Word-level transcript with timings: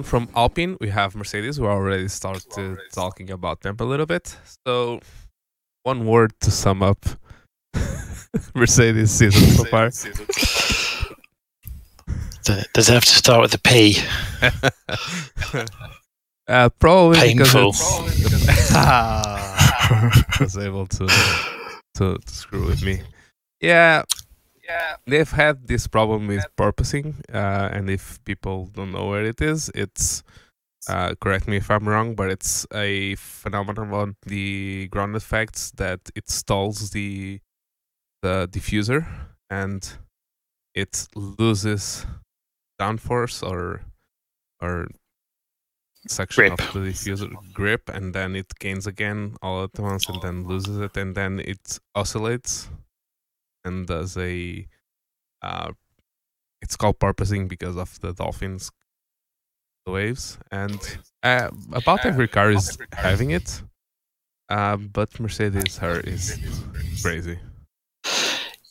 on 0.00 0.04
from 0.04 0.28
Alpine, 0.34 0.76
we 0.80 0.88
have 0.88 1.14
Mercedes. 1.14 1.60
We 1.60 1.66
already 1.66 2.08
started 2.08 2.78
talking 2.92 3.30
about 3.30 3.60
them 3.60 3.76
a 3.78 3.84
little 3.84 4.06
bit. 4.06 4.36
So, 4.66 5.00
one 5.82 6.06
word 6.06 6.32
to 6.40 6.50
sum 6.50 6.82
up 6.82 7.04
Mercedes 8.54 9.10
season 9.10 9.56
so 9.56 9.64
far. 9.64 9.90
Does 12.72 12.88
it 12.88 12.94
have 12.94 13.04
to 13.04 13.14
start 13.14 13.42
with 13.42 13.54
a 13.54 13.58
P? 13.58 13.98
uh, 16.48 16.68
probably 16.78 17.18
Painful. 17.18 17.72
because 17.72 18.72
was 20.40 20.56
able 20.56 20.86
to, 20.86 21.06
to 21.96 22.16
to 22.16 22.32
screw 22.32 22.66
with 22.66 22.82
me. 22.82 23.02
Yeah, 23.60 24.04
yeah. 24.70 24.96
They've 25.06 25.30
had 25.30 25.66
this 25.66 25.86
problem 25.86 26.26
with 26.26 26.44
porpoising, 26.56 27.14
uh, 27.32 27.68
and 27.72 27.90
if 27.90 28.22
people 28.24 28.66
don't 28.66 28.92
know 28.92 29.08
where 29.08 29.24
it 29.24 29.40
is, 29.40 29.70
it's 29.74 30.22
uh, 30.88 31.14
correct 31.20 31.46
me 31.48 31.56
if 31.58 31.70
I'm 31.70 31.88
wrong, 31.88 32.14
but 32.14 32.30
it's 32.30 32.66
a 32.72 33.14
phenomenon 33.16 33.92
on 33.92 34.16
the 34.26 34.88
ground 34.88 35.16
effects 35.16 35.72
that 35.72 36.00
it 36.14 36.30
stalls 36.30 36.90
the 36.90 37.40
the 38.22 38.48
diffuser 38.52 39.06
and 39.48 39.92
it 40.74 41.08
loses 41.14 42.06
downforce 42.80 43.42
or 43.42 43.82
or 44.60 44.88
section 46.06 46.48
Grip. 46.48 46.60
of 46.60 46.72
the 46.72 46.80
diffuser 46.90 47.30
grip 47.52 47.88
and 47.88 48.14
then 48.14 48.34
it 48.36 48.52
gains 48.58 48.86
again 48.86 49.36
all 49.42 49.64
at 49.64 49.78
once 49.78 50.08
and 50.08 50.20
then 50.22 50.46
loses 50.46 50.78
it 50.78 50.96
and 50.96 51.14
then 51.14 51.40
it 51.40 51.78
oscillates 51.94 52.68
and 53.64 53.86
does 53.86 54.16
a 54.16 54.66
uh, 55.42 55.72
it's 56.62 56.76
called 56.76 56.98
porpoising 56.98 57.48
because 57.48 57.76
of 57.76 58.00
the 58.00 58.12
dolphins 58.12 58.70
waves 59.86 60.38
and 60.52 60.98
uh, 61.22 61.48
about 61.72 62.04
every 62.06 62.28
car 62.28 62.50
is 62.50 62.78
having 62.92 63.30
it 63.30 63.62
uh, 64.48 64.76
but 64.76 65.18
mercedes 65.18 65.78
her 65.78 66.00
is 66.00 66.38
crazy 67.02 67.38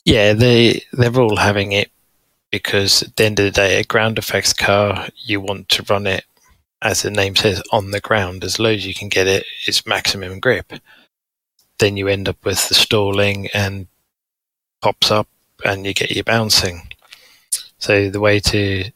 Yeah, 0.04 0.32
they 0.32 0.82
they're 0.92 1.20
all 1.20 1.36
having 1.36 1.72
it 1.72 1.90
because 2.50 3.02
at 3.02 3.16
the 3.16 3.24
end 3.24 3.38
of 3.38 3.44
the 3.44 3.50
day, 3.50 3.80
a 3.80 3.84
ground 3.84 4.18
effects 4.18 4.52
car, 4.52 5.08
you 5.16 5.40
want 5.40 5.68
to 5.70 5.84
run 5.88 6.06
it, 6.06 6.24
as 6.82 7.02
the 7.02 7.10
name 7.10 7.36
says, 7.36 7.62
on 7.70 7.90
the 7.90 8.00
ground 8.00 8.42
as 8.42 8.58
low 8.58 8.70
as 8.70 8.86
you 8.86 8.94
can 8.94 9.08
get 9.08 9.26
it. 9.26 9.44
It's 9.66 9.86
maximum 9.86 10.40
grip. 10.40 10.72
Then 11.78 11.96
you 11.96 12.08
end 12.08 12.28
up 12.28 12.44
with 12.44 12.68
the 12.68 12.74
stalling 12.74 13.48
and 13.54 13.86
pops 14.80 15.10
up, 15.10 15.28
and 15.64 15.86
you 15.86 15.94
get 15.94 16.10
your 16.10 16.24
bouncing. 16.24 16.88
So 17.78 18.10
the 18.10 18.20
way 18.20 18.40
to 18.40 18.90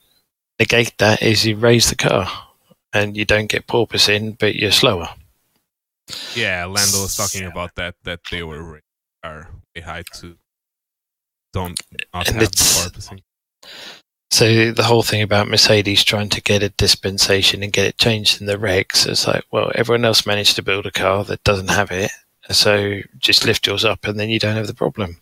negate 0.59 0.99
that 0.99 1.23
is 1.23 1.47
you 1.47 1.57
raise 1.57 1.89
the 1.89 1.97
car, 1.97 2.29
and 2.93 3.17
you 3.17 3.25
don't 3.25 3.49
get 3.49 3.67
porpoising, 3.67 4.39
but 4.39 4.57
you're 4.57 4.71
slower. 4.71 5.09
Yeah, 6.35 6.65
Lando 6.67 7.03
was 7.03 7.17
talking 7.17 7.47
about 7.47 7.75
that 7.77 7.95
that 8.05 8.21
they 8.31 8.43
were 8.43 8.75
way- 8.75 8.81
are 9.23 9.49
way 9.75 9.83
high 9.83 10.03
to 10.15 10.37
don't 11.53 11.81
not 12.13 12.29
And 12.29 12.41
have 12.41 12.51
the 12.51 12.57
porpoising. 12.57 13.23
So 14.31 14.73
the 14.73 14.83
whole 14.83 15.05
thing 15.05 15.23
about 15.23 15.49
Mercedes 15.49 16.03
trying 16.03 16.29
to 16.31 16.43
get 16.43 16.63
a 16.63 16.69
dispensation 16.71 17.63
and 17.63 17.73
get 17.73 17.87
it 17.87 17.99
changed 17.99 18.41
in 18.41 18.49
the 18.49 18.57
regs, 18.57 19.07
it's 19.07 19.29
like, 19.29 19.45
well, 19.53 19.71
everyone 19.77 20.05
else 20.05 20.27
managed 20.27 20.57
to 20.57 20.63
build 20.63 20.87
a 20.87 20.91
car 20.91 21.23
that 21.25 21.45
doesn't 21.45 21.71
have 21.71 21.93
it, 21.93 22.11
so 22.51 23.01
just 23.19 23.45
lift 23.45 23.67
yours 23.67 23.85
up 23.85 24.05
and 24.07 24.19
then 24.19 24.29
you 24.29 24.41
don't 24.41 24.57
have 24.57 24.67
the 24.67 24.75
problem. 24.75 25.19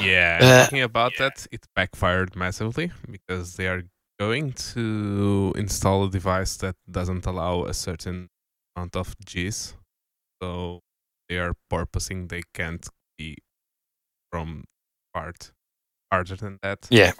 Yeah, 0.00 0.38
Uh, 0.40 0.64
talking 0.64 0.82
about 0.82 1.12
that, 1.18 1.46
it 1.50 1.66
backfired 1.74 2.36
massively 2.36 2.92
because 3.10 3.56
they 3.56 3.68
are 3.68 3.82
going 4.18 4.52
to 4.52 5.52
install 5.56 6.04
a 6.04 6.10
device 6.10 6.56
that 6.58 6.76
doesn't 6.90 7.26
allow 7.26 7.64
a 7.64 7.74
certain 7.74 8.28
amount 8.76 8.96
of 8.96 9.14
G's. 9.24 9.74
So 10.42 10.80
they 11.28 11.38
are 11.38 11.54
porpoising 11.72 12.28
they 12.28 12.42
can't 12.54 12.86
be 13.18 13.38
from 14.30 14.64
part 15.12 15.52
harder 16.12 16.36
than 16.36 16.58
that. 16.62 16.86
Yeah. 16.90 17.12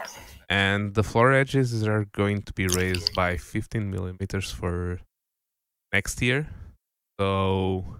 And 0.49 0.95
the 0.95 1.03
floor 1.03 1.33
edges 1.33 1.87
are 1.87 2.07
going 2.13 2.43
to 2.43 2.53
be 2.53 2.67
raised 2.69 3.15
by 3.15 3.37
15 3.37 3.91
millimeters 3.91 4.51
for 4.51 5.01
next 5.93 6.21
year. 6.23 6.49
So 7.19 7.97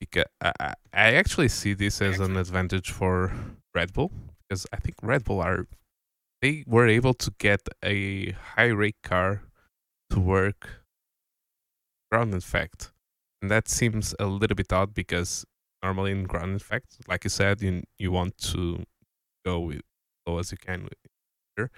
because 0.00 0.24
I, 0.40 0.74
I 0.92 1.14
actually 1.14 1.48
see 1.48 1.74
this 1.74 2.00
as 2.02 2.20
an 2.20 2.36
advantage 2.36 2.90
for 2.90 3.32
Red 3.74 3.92
Bull 3.92 4.10
because 4.48 4.66
I 4.72 4.76
think 4.76 4.96
Red 5.02 5.24
Bull 5.24 5.40
are 5.40 5.66
they 6.42 6.64
were 6.66 6.88
able 6.88 7.14
to 7.14 7.32
get 7.38 7.68
a 7.84 8.32
high 8.32 8.68
rake 8.68 9.02
car 9.02 9.42
to 10.10 10.20
work 10.20 10.84
ground 12.10 12.34
effect, 12.34 12.92
and 13.42 13.50
that 13.50 13.68
seems 13.68 14.14
a 14.18 14.26
little 14.26 14.54
bit 14.54 14.72
odd 14.72 14.94
because 14.94 15.44
normally 15.82 16.12
in 16.12 16.24
ground 16.24 16.56
effect, 16.56 16.98
like 17.08 17.24
you 17.24 17.30
said, 17.30 17.62
you 17.62 17.82
you 17.98 18.12
want 18.12 18.36
to 18.38 18.84
go 19.44 19.60
with 19.60 19.82
low 20.26 20.38
as 20.38 20.52
you 20.52 20.58
can 20.58 20.84
with 20.84 20.94
it, 21.56 21.70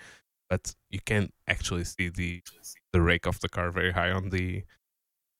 but 0.50 0.74
you 0.90 1.00
can 1.04 1.30
actually 1.48 1.84
see 1.84 2.08
the 2.08 2.42
the 2.92 3.00
rake 3.02 3.26
of 3.26 3.40
the 3.40 3.48
car 3.48 3.70
very 3.70 3.92
high 3.92 4.10
on 4.10 4.30
the 4.30 4.64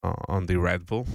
uh, 0.02 0.14
on 0.28 0.46
the 0.46 0.56
Red 0.56 0.86
Bull. 0.86 1.06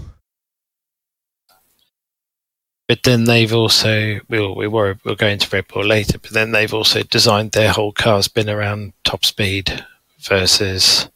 But 2.88 3.04
then 3.04 3.26
they've 3.26 3.54
also, 3.54 4.20
we'll, 4.30 4.56
we 4.56 4.68
were, 4.68 4.98
we'll 5.04 5.16
go 5.16 5.28
into 5.28 5.50
Red 5.52 5.68
Bull 5.68 5.84
later, 5.84 6.20
but 6.20 6.32
then 6.32 6.52
they've 6.52 6.74
also 6.74 7.04
designed 7.04 7.52
their 7.52 7.72
whole 7.72 7.92
car's 7.92 8.30
been 8.30 8.50
around 8.50 8.94
top 9.04 9.26
speed 9.26 9.86
versus, 10.20 11.10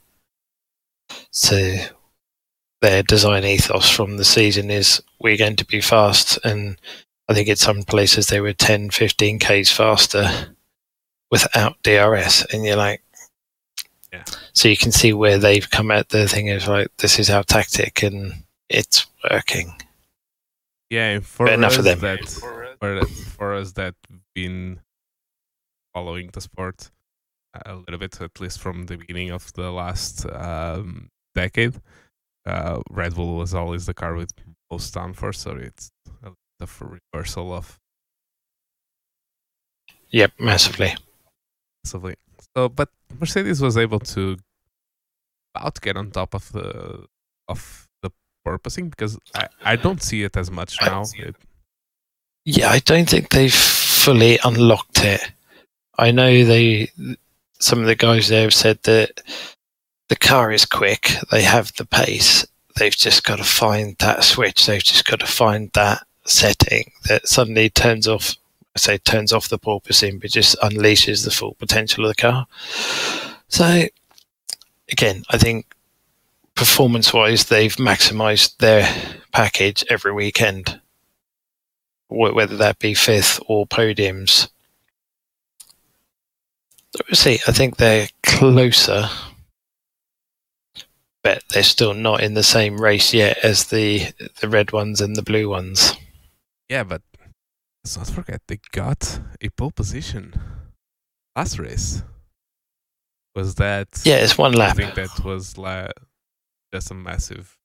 so 1.31 1.75
their 2.81 3.03
design 3.03 3.45
ethos 3.45 3.89
from 3.89 4.17
the 4.17 4.25
season 4.25 4.69
is 4.69 5.01
we're 5.19 5.37
going 5.37 5.55
to 5.55 5.65
be 5.65 5.79
fast. 5.79 6.37
And 6.43 6.77
I 7.29 7.33
think 7.33 7.47
in 7.47 7.55
some 7.55 7.83
places 7.83 8.27
they 8.27 8.41
were 8.41 8.53
10, 8.53 8.89
15 8.89 9.39
Ks 9.39 9.71
faster 9.71 10.29
without 11.29 11.81
DRS. 11.83 12.45
And 12.51 12.65
you're 12.65 12.75
like, 12.75 13.01
Yeah. 14.11 14.25
so 14.51 14.67
you 14.67 14.75
can 14.75 14.91
see 14.91 15.13
where 15.13 15.37
they've 15.37 15.69
come 15.69 15.89
at 15.91 16.09
the 16.09 16.27
thing 16.27 16.47
is 16.47 16.67
like, 16.67 16.89
this 16.97 17.17
is 17.17 17.29
our 17.29 17.43
tactic 17.45 18.03
and 18.03 18.43
it's 18.67 19.05
working. 19.31 19.73
Yeah, 20.91 21.21
for 21.21 21.45
But 21.47 21.53
enough 21.53 21.71
us 21.71 21.77
of 21.79 21.85
them. 21.85 21.99
that 22.01 22.29
for, 22.29 23.05
for 23.37 23.55
us 23.55 23.71
that 23.73 23.95
been 24.35 24.81
following 25.93 26.29
the 26.33 26.41
sport 26.41 26.91
a 27.65 27.75
little 27.75 27.97
bit, 27.97 28.19
at 28.21 28.39
least 28.41 28.59
from 28.59 28.85
the 28.87 28.97
beginning 28.97 29.31
of 29.31 29.51
the 29.53 29.71
last 29.71 30.25
um, 30.25 31.09
decade, 31.33 31.79
uh, 32.45 32.81
Red 32.89 33.15
Bull 33.15 33.37
was 33.37 33.53
always 33.55 33.85
the 33.85 33.93
car 33.93 34.15
with 34.15 34.31
most 34.69 34.93
downforce, 34.93 35.37
so 35.37 35.51
it's 35.55 35.91
a 36.23 36.31
the 36.59 36.67
reversal 37.13 37.53
of 37.53 37.79
Yep, 40.11 40.33
massively. 40.39 40.93
massively. 41.85 42.15
So, 42.55 42.67
but 42.69 42.89
Mercedes 43.19 43.61
was 43.61 43.77
able 43.77 43.99
to 43.99 44.37
about 45.55 45.79
get 45.81 45.95
on 45.97 46.11
top 46.11 46.35
of 46.35 46.51
the 46.51 47.05
of 47.47 47.87
the 48.43 48.49
porpoising 48.49 48.89
because 48.89 49.17
I, 49.35 49.47
I 49.63 49.75
don't 49.75 50.01
see 50.01 50.23
it 50.23 50.37
as 50.37 50.51
much 50.51 50.79
now. 50.81 51.03
don't 51.03 51.19
It, 51.19 51.35
Yeah, 52.45 52.69
I 52.69 52.79
don't 52.79 53.09
think 53.09 53.29
they've 53.29 53.53
fully 53.53 54.39
unlocked 54.43 55.03
it. 55.03 55.31
I 55.97 56.11
know 56.11 56.43
they, 56.43 56.89
some 57.59 57.79
of 57.79 57.85
the 57.85 57.95
guys 57.95 58.27
there 58.27 58.43
have 58.43 58.53
said 58.53 58.79
that 58.83 59.21
the 60.09 60.15
car 60.15 60.51
is 60.51 60.65
quick. 60.65 61.13
They 61.31 61.43
have 61.43 61.73
the 61.75 61.85
pace. 61.85 62.45
They've 62.77 62.95
just 62.95 63.23
got 63.23 63.37
to 63.37 63.43
find 63.43 63.95
that 63.99 64.23
switch. 64.23 64.65
They've 64.65 64.83
just 64.83 65.05
got 65.05 65.19
to 65.19 65.27
find 65.27 65.69
that 65.73 66.05
setting 66.25 66.91
that 67.07 67.27
suddenly 67.27 67.69
turns 67.69 68.07
off. 68.07 68.35
I 68.75 68.79
say 68.79 68.97
turns 68.97 69.33
off 69.33 69.49
the 69.49 69.59
porpoising, 69.59 70.19
but 70.21 70.31
just 70.31 70.57
unleashes 70.59 71.25
the 71.25 71.31
full 71.31 71.55
potential 71.55 72.05
of 72.05 72.09
the 72.09 72.21
car. 72.21 72.47
So, 73.49 73.83
again, 74.89 75.23
I 75.29 75.37
think 75.37 75.65
performance-wise, 76.55 77.45
they've 77.45 77.75
maximised 77.77 78.57
their 78.57 78.87
package 79.31 79.83
every 79.89 80.11
weekend 80.13 80.79
whether 82.11 82.57
that 82.57 82.77
be 82.77 82.93
fifth 82.93 83.39
or 83.47 83.65
podiums. 83.65 84.49
See. 87.13 87.39
I 87.47 87.53
think 87.53 87.77
they're 87.77 88.09
closer, 88.21 89.07
but 91.23 91.41
they're 91.51 91.63
still 91.63 91.93
not 91.93 92.21
in 92.21 92.33
the 92.33 92.43
same 92.43 92.81
race 92.81 93.13
yet 93.13 93.37
as 93.43 93.65
the 93.67 94.07
the 94.41 94.49
red 94.49 94.73
ones 94.73 94.99
and 94.99 95.15
the 95.15 95.21
blue 95.21 95.47
ones. 95.49 95.93
yeah, 96.67 96.83
but 96.83 97.01
let's 97.83 97.95
not 97.97 98.07
forget 98.07 98.41
they 98.47 98.59
got 98.73 99.19
a 99.41 99.49
pole 99.49 99.71
position 99.71 100.33
last 101.35 101.57
race. 101.57 102.03
Was 103.35 103.55
that 103.55 103.87
Yeah, 104.03 104.17
it's 104.17 104.37
one 104.37 104.51
lap. 104.51 104.71
I 104.71 104.73
think 104.73 104.95
that 104.95 105.23
was 105.23 105.57
la- 105.57 105.87
just 106.73 106.91
a 106.91 106.93
massive 106.93 107.57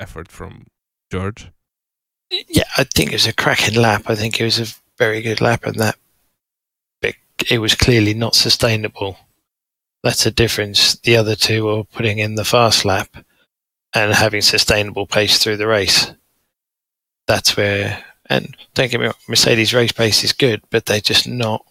effort 0.00 0.28
from 0.28 0.66
George. 1.10 1.50
Yeah, 2.48 2.64
I 2.76 2.84
think 2.84 3.10
it 3.10 3.16
was 3.16 3.26
a 3.26 3.32
cracking 3.32 3.80
lap. 3.80 4.04
I 4.06 4.14
think 4.14 4.40
it 4.40 4.44
was 4.44 4.58
a 4.58 4.74
very 4.98 5.22
good 5.22 5.40
lap, 5.40 5.64
and 5.64 5.76
that 5.76 5.96
but 7.00 7.14
it 7.50 7.58
was 7.58 7.74
clearly 7.74 8.14
not 8.14 8.34
sustainable. 8.34 9.18
That's 10.02 10.26
a 10.26 10.30
difference. 10.30 10.96
The 10.96 11.16
other 11.16 11.34
two 11.36 11.64
were 11.64 11.84
putting 11.84 12.18
in 12.18 12.34
the 12.34 12.44
fast 12.44 12.84
lap 12.84 13.16
and 13.94 14.12
having 14.12 14.42
sustainable 14.42 15.06
pace 15.06 15.42
through 15.42 15.56
the 15.56 15.66
race. 15.66 16.12
That's 17.26 17.56
where, 17.56 18.04
and 18.28 18.56
don't 18.74 18.90
get 18.90 19.00
me 19.00 19.06
wrong, 19.06 19.14
Mercedes 19.28 19.74
race 19.74 19.92
pace 19.92 20.22
is 20.22 20.32
good, 20.32 20.62
but 20.70 20.86
they're 20.86 21.00
just 21.00 21.26
not 21.26 21.64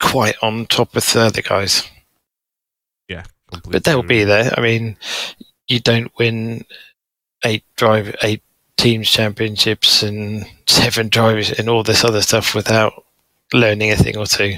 quite 0.00 0.36
on 0.42 0.66
top 0.66 0.96
of 0.96 1.04
the 1.12 1.20
other 1.20 1.42
guys. 1.42 1.88
But 3.68 3.84
they'll 3.84 4.02
be 4.02 4.24
there. 4.24 4.52
I 4.56 4.60
mean, 4.60 4.96
you 5.68 5.80
don't 5.80 6.10
win 6.18 6.64
eight 7.44 7.64
drive 7.76 8.14
eight 8.22 8.42
teams 8.76 9.08
championships 9.08 10.02
and 10.02 10.44
seven 10.66 11.08
drivers 11.08 11.52
and 11.52 11.68
all 11.68 11.82
this 11.82 12.04
other 12.04 12.22
stuff 12.22 12.54
without 12.54 13.04
learning 13.52 13.90
a 13.90 13.96
thing 13.96 14.16
or 14.16 14.26
two. 14.26 14.56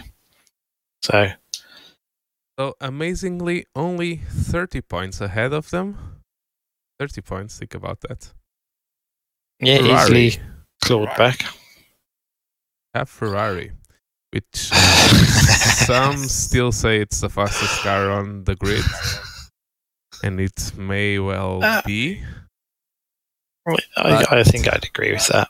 So 1.02 1.28
So 2.58 2.74
amazingly, 2.80 3.66
only 3.74 4.16
30 4.16 4.80
points 4.80 5.20
ahead 5.20 5.52
of 5.52 5.70
them. 5.70 6.22
30 6.98 7.20
points, 7.20 7.58
think 7.58 7.74
about 7.74 8.00
that. 8.00 8.32
yeah, 9.60 9.78
Ferrari 9.78 9.94
easily 10.26 10.42
clawed 10.82 11.14
back. 11.16 11.44
have 12.94 13.10
Ferrari, 13.10 13.72
which 14.30 14.70
some 15.66 16.16
still 16.28 16.72
say 16.72 16.98
it's 17.00 17.20
the 17.20 17.28
fastest 17.30 17.80
car 17.82 18.10
on 18.10 18.44
the 18.44 18.54
grid. 18.56 18.84
And 20.22 20.40
it 20.40 20.72
may 20.76 21.18
well 21.18 21.62
Uh, 21.62 21.82
be, 21.84 22.22
I, 23.96 24.24
I 24.30 24.42
think 24.44 24.72
I'd 24.72 24.84
agree 24.84 25.12
with 25.12 25.26
that. 25.28 25.48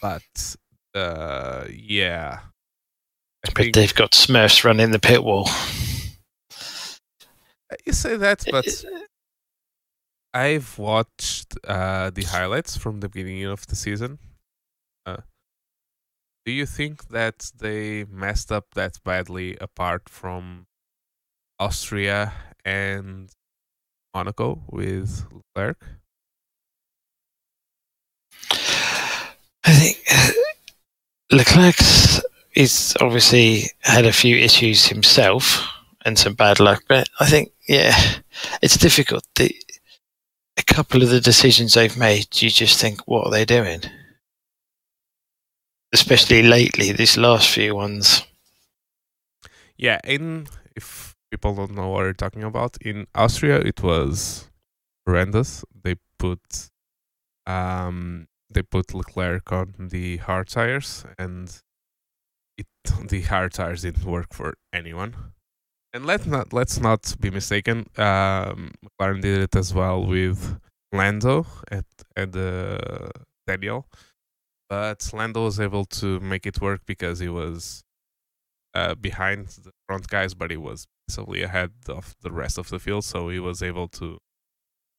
but 0.00 0.56
uh, 0.94 1.64
yeah. 1.70 2.40
I 3.44 3.48
But 3.54 3.56
think 3.64 3.74
they've 3.74 3.94
got 3.94 4.12
Smurfs 4.12 4.64
running 4.64 4.90
the 4.90 4.98
pit 4.98 5.24
wall. 5.24 5.48
you 7.86 7.92
say 7.92 8.16
that, 8.16 8.44
but 8.50 8.84
I've 10.34 10.78
watched 10.78 11.54
uh, 11.66 12.10
the 12.10 12.24
highlights 12.24 12.76
from 12.76 13.00
the 13.00 13.08
beginning 13.08 13.44
of 13.46 13.66
the 13.66 13.76
season. 13.76 14.18
Uh, 16.50 16.52
do 16.52 16.56
you 16.56 16.66
think 16.66 17.08
that 17.08 17.52
they 17.58 18.04
messed 18.10 18.50
up 18.50 18.74
that 18.74 18.98
badly 19.04 19.56
apart 19.60 20.08
from 20.08 20.66
Austria 21.60 22.32
and 22.64 23.30
Monaco 24.12 24.60
with 24.68 25.26
Leclerc? 25.30 25.84
I 29.64 29.72
think 29.72 29.98
Leclerc 31.30 31.76
Leclerc's 31.78 32.20
is 32.56 32.96
obviously 33.00 33.70
had 33.82 34.04
a 34.04 34.12
few 34.12 34.36
issues 34.36 34.86
himself 34.86 35.64
and 36.04 36.18
some 36.18 36.34
bad 36.34 36.58
luck, 36.58 36.82
but 36.88 37.08
I 37.20 37.26
think 37.26 37.52
yeah, 37.68 37.94
it's 38.60 38.76
difficult. 38.76 39.24
The, 39.36 39.54
a 40.56 40.64
couple 40.64 41.02
of 41.04 41.10
the 41.10 41.20
decisions 41.20 41.74
they've 41.74 41.96
made, 41.96 42.42
you 42.42 42.50
just 42.50 42.80
think, 42.80 43.06
what 43.06 43.26
are 43.26 43.30
they 43.30 43.44
doing? 43.44 43.82
Especially 45.92 46.42
lately, 46.42 46.92
these 46.92 47.16
last 47.16 47.48
few 47.50 47.74
ones. 47.74 48.24
Yeah, 49.76 49.98
in 50.04 50.46
if 50.76 51.16
people 51.30 51.54
don't 51.54 51.72
know 51.74 51.88
what 51.88 52.00
we're 52.00 52.12
talking 52.12 52.44
about, 52.44 52.76
in 52.80 53.06
Austria 53.14 53.58
it 53.60 53.82
was 53.82 54.48
horrendous. 55.06 55.64
They 55.82 55.96
put 56.18 56.70
um 57.46 58.28
they 58.50 58.62
put 58.62 58.94
Leclerc 58.94 59.52
on 59.52 59.74
the 59.78 60.18
hard 60.18 60.48
tires 60.48 61.04
and 61.18 61.62
it 62.58 62.66
the 63.08 63.22
hard 63.22 63.52
tires 63.52 63.82
didn't 63.82 64.04
work 64.04 64.32
for 64.32 64.54
anyone. 64.72 65.14
And 65.92 66.06
let's 66.06 66.26
not 66.26 66.52
let's 66.52 66.78
not 66.80 67.16
be 67.20 67.30
mistaken. 67.30 67.86
Um, 67.96 68.72
McLaren 68.84 69.20
did 69.20 69.40
it 69.40 69.56
as 69.56 69.74
well 69.74 70.04
with 70.06 70.60
Lando 70.92 71.46
at 71.70 71.84
at 72.16 72.32
the 72.32 73.10
Daniel, 73.46 73.86
but 74.70 75.10
Lando 75.12 75.44
was 75.44 75.58
able 75.58 75.84
to 75.84 76.20
make 76.20 76.46
it 76.46 76.60
work 76.60 76.82
because 76.86 77.18
he 77.18 77.28
was 77.28 77.82
uh, 78.72 78.94
behind 78.94 79.48
the 79.48 79.72
front 79.88 80.06
guys, 80.08 80.32
but 80.32 80.52
he 80.52 80.56
was 80.56 80.86
massively 81.08 81.42
ahead 81.42 81.72
of 81.88 82.14
the 82.22 82.30
rest 82.30 82.56
of 82.56 82.68
the 82.68 82.78
field, 82.78 83.04
so 83.04 83.28
he 83.28 83.40
was 83.40 83.64
able 83.64 83.88
to 83.88 84.18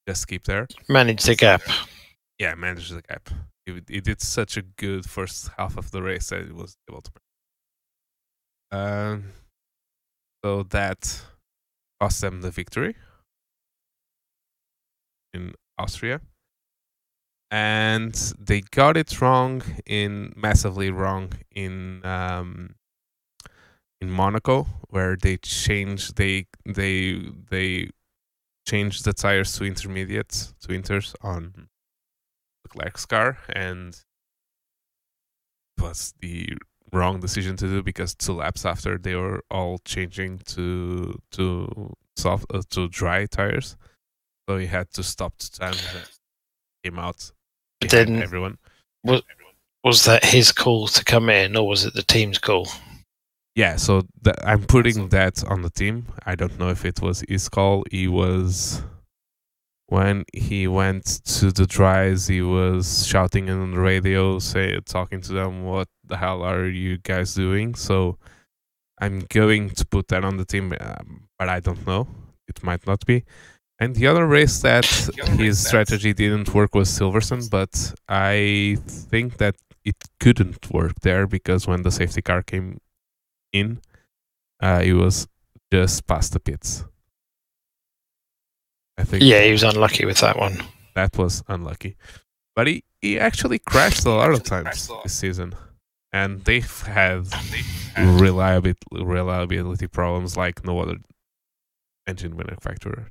just 0.07 0.27
keep 0.27 0.43
there. 0.43 0.67
Manage 0.89 1.23
the 1.23 1.35
gap. 1.35 1.61
Yeah, 2.37 2.53
manage 2.55 2.89
the 2.89 3.01
gap. 3.01 3.29
He, 3.65 3.79
he 3.87 4.01
did 4.01 4.19
such 4.19 4.57
a 4.57 4.61
good 4.61 5.09
first 5.09 5.51
half 5.57 5.77
of 5.77 5.91
the 5.91 6.01
race 6.01 6.29
that 6.29 6.45
he 6.45 6.51
was 6.51 6.75
able 6.89 7.01
to. 7.01 7.11
Um, 8.71 9.25
so 10.43 10.63
that 10.63 11.21
cost 12.01 12.19
them 12.21 12.41
the 12.41 12.51
victory 12.51 12.95
in 15.33 15.53
Austria. 15.77 16.19
And 17.51 18.13
they 18.39 18.61
got 18.61 18.95
it 18.95 19.19
wrong 19.21 19.61
in 19.85 20.33
massively 20.37 20.89
wrong 20.89 21.33
in 21.51 22.03
um, 22.05 22.75
in 23.99 24.09
Monaco, 24.09 24.67
where 24.89 25.17
they 25.17 25.37
changed 25.37 26.15
they 26.15 26.47
they 26.65 27.21
they 27.49 27.89
changed 28.65 29.03
the 29.03 29.13
tires 29.13 29.53
to 29.57 29.65
intermediates 29.65 30.53
to 30.61 30.69
inters 30.69 31.13
on 31.21 31.67
Leclerc's 32.63 33.05
car, 33.05 33.37
and 33.49 34.01
it 35.77 35.83
was 35.83 36.13
the 36.19 36.49
wrong 36.93 37.19
decision 37.19 37.55
to 37.57 37.67
do 37.67 37.83
because 37.83 38.15
two 38.15 38.33
laps 38.33 38.65
after 38.65 38.97
they 38.97 39.15
were 39.15 39.43
all 39.49 39.79
changing 39.85 40.39
to 40.39 41.19
to 41.31 41.93
soft 42.17 42.45
uh, 42.53 42.61
to 42.69 42.87
dry 42.89 43.25
tires, 43.25 43.77
so 44.47 44.57
he 44.57 44.67
had 44.67 44.89
to 44.93 45.03
stop 45.03 45.37
the 45.37 45.49
time 45.49 45.75
came 46.83 46.99
out 46.99 47.31
then- 47.89 48.21
everyone. 48.21 48.57
Was 49.83 50.05
that 50.05 50.23
his 50.23 50.51
call 50.51 50.87
to 50.89 51.03
come 51.03 51.27
in, 51.29 51.55
or 51.57 51.67
was 51.67 51.85
it 51.85 51.95
the 51.95 52.03
team's 52.03 52.37
call? 52.37 52.67
Yeah, 53.55 53.77
so 53.77 54.03
th- 54.23 54.35
I'm 54.43 54.63
putting 54.63 55.09
that 55.09 55.43
on 55.45 55.63
the 55.63 55.71
team. 55.71 56.05
I 56.25 56.35
don't 56.35 56.57
know 56.59 56.69
if 56.69 56.85
it 56.85 57.01
was 57.01 57.23
his 57.27 57.49
call. 57.49 57.83
He 57.89 58.07
was 58.07 58.83
when 59.87 60.23
he 60.33 60.67
went 60.67 61.21
to 61.25 61.51
the 61.51 61.65
dries. 61.65 62.27
He 62.27 62.41
was 62.43 63.07
shouting 63.07 63.49
on 63.49 63.71
the 63.71 63.79
radio, 63.79 64.37
say 64.39 64.79
talking 64.85 65.19
to 65.21 65.33
them. 65.33 65.63
What 65.63 65.87
the 66.05 66.17
hell 66.17 66.43
are 66.43 66.67
you 66.67 66.99
guys 66.99 67.33
doing? 67.33 67.73
So 67.73 68.17
I'm 69.01 69.25
going 69.29 69.71
to 69.71 69.85
put 69.85 70.09
that 70.09 70.23
on 70.23 70.37
the 70.37 70.45
team, 70.45 70.73
um, 70.79 71.27
but 71.39 71.49
I 71.49 71.59
don't 71.59 71.85
know. 71.87 72.07
It 72.47 72.63
might 72.63 72.85
not 72.85 73.03
be. 73.05 73.23
And 73.81 73.95
the 73.95 74.05
other 74.05 74.27
race 74.27 74.61
that 74.61 74.85
his 75.39 75.67
strategy 75.67 76.13
didn't 76.13 76.53
work 76.53 76.75
was 76.75 76.87
Silverstone, 76.87 77.49
but 77.49 77.93
I 78.07 78.77
think 78.87 79.37
that 79.37 79.55
it 79.83 79.95
couldn't 80.19 80.71
work 80.71 80.93
there 81.01 81.25
because 81.25 81.67
when 81.67 81.81
the 81.81 81.89
safety 81.89 82.21
car 82.21 82.43
came 82.43 82.79
in, 83.51 83.81
uh, 84.61 84.81
he 84.81 84.93
was 84.93 85.27
just 85.73 86.05
past 86.05 86.33
the 86.33 86.39
pits. 86.39 86.85
I 88.99 89.03
think 89.03 89.23
Yeah, 89.23 89.41
he 89.41 89.51
was 89.51 89.63
unlucky 89.63 90.05
with 90.05 90.19
that 90.19 90.37
one. 90.37 90.61
that 90.93 91.17
was 91.17 91.43
unlucky. 91.47 91.95
But 92.55 92.67
he, 92.67 92.83
he 93.01 93.17
actually 93.17 93.57
crashed 93.57 94.05
a 94.05 94.11
lot 94.11 94.31
of 94.31 94.43
times 94.43 94.91
this 95.01 95.17
season. 95.17 95.55
And 96.13 96.43
they've 96.43 96.81
had 96.81 97.25
reliability, 97.97 98.77
reliability 98.91 99.87
problems 99.87 100.37
like 100.37 100.63
no 100.63 100.81
other 100.81 100.97
engine 102.05 102.35
manufacturer. 102.35 103.07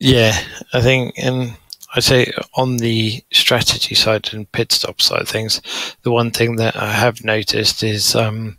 Yeah, 0.00 0.36
I 0.72 0.80
think, 0.80 1.14
and 1.18 1.56
I'd 1.94 2.04
say 2.04 2.32
on 2.54 2.78
the 2.78 3.22
strategy 3.32 3.94
side 3.94 4.32
and 4.32 4.50
pit 4.50 4.72
stop 4.72 5.00
side 5.00 5.28
things, 5.28 5.60
the 6.02 6.10
one 6.10 6.30
thing 6.30 6.56
that 6.56 6.74
I 6.74 6.90
have 6.92 7.22
noticed 7.22 7.82
is 7.82 8.14
um, 8.16 8.56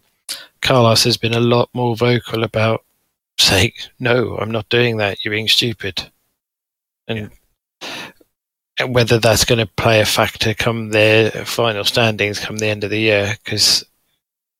Carlos 0.62 1.04
has 1.04 1.18
been 1.18 1.34
a 1.34 1.40
lot 1.40 1.70
more 1.74 1.96
vocal 1.96 2.44
about 2.44 2.86
saying, 3.40 3.72
"No, 4.00 4.38
I'm 4.38 4.52
not 4.52 4.70
doing 4.70 4.98
that. 4.98 5.24
You're 5.26 5.34
being 5.34 5.48
stupid," 5.48 6.12
and. 7.08 7.32
And 8.80 8.96
whether 8.96 9.20
that's 9.20 9.46
going 9.46 9.60
to 9.60 9.68
play 9.68 10.00
a 10.02 10.06
factor 10.06 10.56
come 10.56 10.90
their 10.90 11.30
final 11.46 11.84
standings 11.84 12.40
come 12.40 12.58
the 12.58 12.66
end 12.68 12.84
of 12.84 12.90
the 12.90 13.00
year, 13.00 13.36
because 13.44 13.84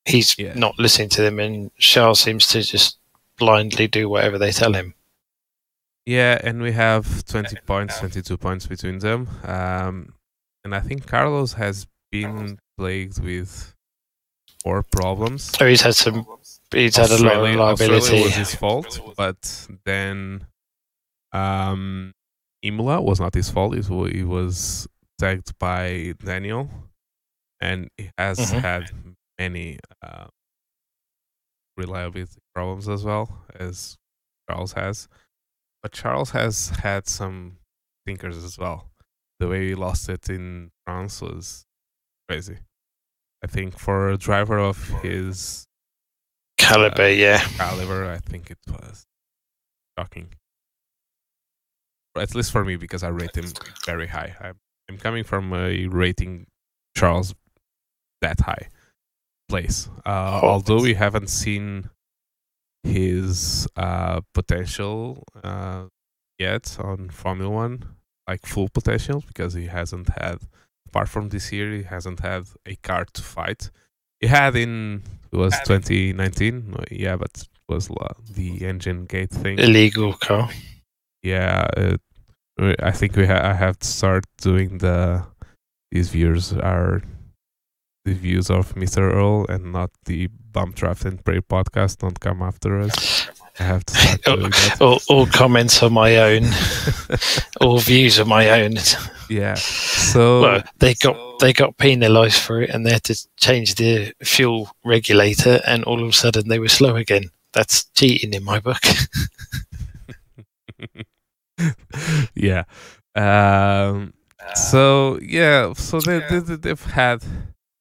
he's 0.06 0.38
Yeah. 0.38 0.54
not 0.54 0.78
listening 0.78 1.10
to 1.10 1.22
them, 1.24 1.40
and 1.40 1.72
Charles 1.80 2.20
seems 2.20 2.46
to 2.48 2.62
just 2.62 2.98
blindly 3.38 3.88
do 3.88 4.10
whatever 4.10 4.38
they 4.38 4.52
tell 4.52 4.74
him. 4.74 4.94
Yeah, 6.06 6.40
and 6.44 6.62
we 6.62 6.72
have 6.72 7.24
20 7.26 7.58
points, 7.66 8.00
22 8.00 8.38
points 8.38 8.66
between 8.68 9.00
them. 9.00 9.28
Um, 9.44 10.14
and 10.64 10.74
I 10.76 10.80
think 10.80 11.06
Carlos 11.08 11.54
has 11.54 11.86
been 12.12 12.58
plagued 12.78 13.24
with 13.24 13.76
more 14.66 14.84
problems. 14.84 15.44
So 15.58 15.68
he's 15.68 15.82
had 15.82 15.96
some. 15.96 16.26
He's 16.72 16.96
had 16.98 17.10
a 17.12 17.14
lot 17.14 17.20
of 17.22 17.26
Australia- 17.26 17.58
liability. 17.60 17.96
Australia 17.98 18.26
was 18.26 18.36
his 18.36 18.56
fault, 18.56 19.00
but 19.18 19.68
then 19.86 20.46
um, 21.34 22.14
Imola 22.64 23.02
was 23.02 23.20
not 23.20 23.34
his 23.34 23.50
fault. 23.50 23.76
It 23.76 23.90
wa- 23.90 24.06
he 24.06 24.24
was 24.24 24.88
tagged 25.20 25.58
by 25.60 26.14
Daniel, 26.24 26.70
and 27.60 27.90
he 27.98 28.10
has 28.18 28.38
Mhm. 28.40 28.60
had 28.62 28.92
many 29.40 29.80
uh, 30.04 30.28
reliability 31.78 32.40
problems 32.54 32.88
as 32.90 33.04
well 33.04 33.46
as 33.56 33.98
Charles 34.50 34.74
has. 34.74 35.08
But 35.84 35.92
Charles 35.92 36.32
has 36.32 36.70
had 36.84 37.08
some 37.08 37.58
thinkers 38.06 38.38
as 38.44 38.58
well. 38.58 38.92
The 39.40 39.48
way 39.48 39.68
he 39.70 39.76
lost 39.76 40.10
it 40.10 40.30
in 40.30 40.72
France 40.86 41.22
was 41.22 41.66
crazy. 42.30 42.60
I 43.44 43.48
think 43.48 43.78
for 43.80 44.10
a 44.10 44.18
driver 44.18 44.60
of 44.60 44.78
his 45.02 45.66
Caliber, 46.60 47.02
uh, 47.04 47.08
yeah. 47.08 47.40
caliber, 47.58 48.12
I 48.12 48.18
think 48.20 48.52
it 48.52 48.60
was 48.70 49.06
shocking. 49.98 50.30
At 52.16 52.36
least 52.36 52.52
for 52.52 52.64
me, 52.64 52.76
because 52.76 53.02
I 53.04 53.08
rate 53.10 53.36
him 53.36 53.46
very 53.86 54.08
high. 54.08 54.36
I'm, 54.40 54.60
I'm 54.90 54.98
coming 54.98 55.24
from 55.24 55.52
a 55.54 55.88
rating 55.88 56.46
Charles 56.96 57.34
that 58.22 58.42
high 58.42 58.68
place. 59.50 59.90
Uh, 60.06 60.40
Oh. 60.44 60.48
although 60.50 60.82
we 60.82 60.94
haven't 60.94 61.30
seen 61.30 61.90
his 62.84 63.68
uh, 63.76 64.22
potential 64.34 65.24
uh, 65.44 65.86
yet 66.40 66.78
on 66.80 67.10
Formula 67.10 67.50
One, 67.50 67.84
like 68.28 68.46
full 68.46 68.70
potential, 68.70 69.24
because 69.28 69.54
he 69.54 69.68
hasn't 69.68 70.10
had, 70.20 70.40
apart 70.88 71.10
from 71.10 71.30
this 71.30 71.52
year, 71.52 71.72
he 71.72 71.84
hasn't 71.84 72.20
had 72.22 72.46
a 72.66 72.76
car 72.78 73.06
to 73.14 73.22
fight. 73.22 73.70
He 74.20 74.28
had 74.28 74.56
in 74.56 75.04
it 75.32 75.36
was 75.38 75.54
2019, 75.66 76.76
yeah, 76.92 77.16
but 77.16 77.32
it 77.38 77.48
was 77.70 77.90
the 78.34 78.66
engine 78.66 79.06
gate 79.06 79.30
thing. 79.32 79.58
Illegal 79.60 80.14
car. 80.14 80.50
Yeah, 81.24 81.68
we- 82.58 82.76
I 82.82 82.92
think 82.92 83.16
we 83.16 83.26
ha- 83.28 83.42
I 83.50 83.54
have 83.54 83.80
to 83.80 83.88
start 83.88 84.26
doing 84.42 84.80
the 84.80 85.26
these 85.92 86.10
views 86.10 86.54
are 86.54 87.02
the 88.06 88.14
views 88.14 88.50
of 88.50 88.74
Mr. 88.76 89.00
Earl 89.14 89.46
and 89.50 89.72
not 89.72 89.92
the 90.06 90.30
Bump 90.52 90.76
Draft 90.76 91.06
and 91.06 91.24
Pray 91.24 91.40
podcast. 91.40 92.00
Don't 92.00 92.20
come 92.20 92.42
after 92.42 92.80
us. 92.82 93.28
I 93.60 93.64
have 93.64 93.86
to 93.86 93.94
start 93.94 94.22
doing. 94.40 94.52
All, 94.80 95.00
all 95.10 95.26
comments 95.28 95.82
are 95.84 95.90
my 95.90 96.18
own. 96.18 96.46
all 97.62 97.80
views 97.80 98.20
are 98.20 98.26
my 98.26 98.50
own. 98.62 98.76
yeah. 99.30 99.56
So 99.56 100.42
well, 100.42 100.64
they 100.80 100.94
got 100.96 101.40
they 101.40 101.54
got 101.54 101.78
penalised 101.78 102.40
for 102.42 102.62
it, 102.62 102.70
and 102.70 102.86
they 102.86 102.92
had 102.92 103.04
to 103.06 103.28
change 103.38 103.76
the 103.76 104.14
fuel 104.24 104.70
regulator, 104.86 105.62
and 105.66 105.84
all 105.84 106.02
of 106.02 106.10
a 106.10 106.14
sudden 106.14 106.48
they 106.50 106.60
were 106.60 106.68
slow 106.70 106.96
again. 106.96 107.24
That's 107.54 107.86
cheating 107.96 108.34
in 108.34 108.44
my 108.44 108.60
book. 108.60 108.82
yeah. 112.36 112.64
Um, 113.16 114.14
so 114.56 115.20
yeah, 115.22 115.74
so 115.74 116.00
they, 116.00 116.20
they 116.30 116.40
they- 116.40 116.56
they've 116.56 116.84
had 116.86 117.24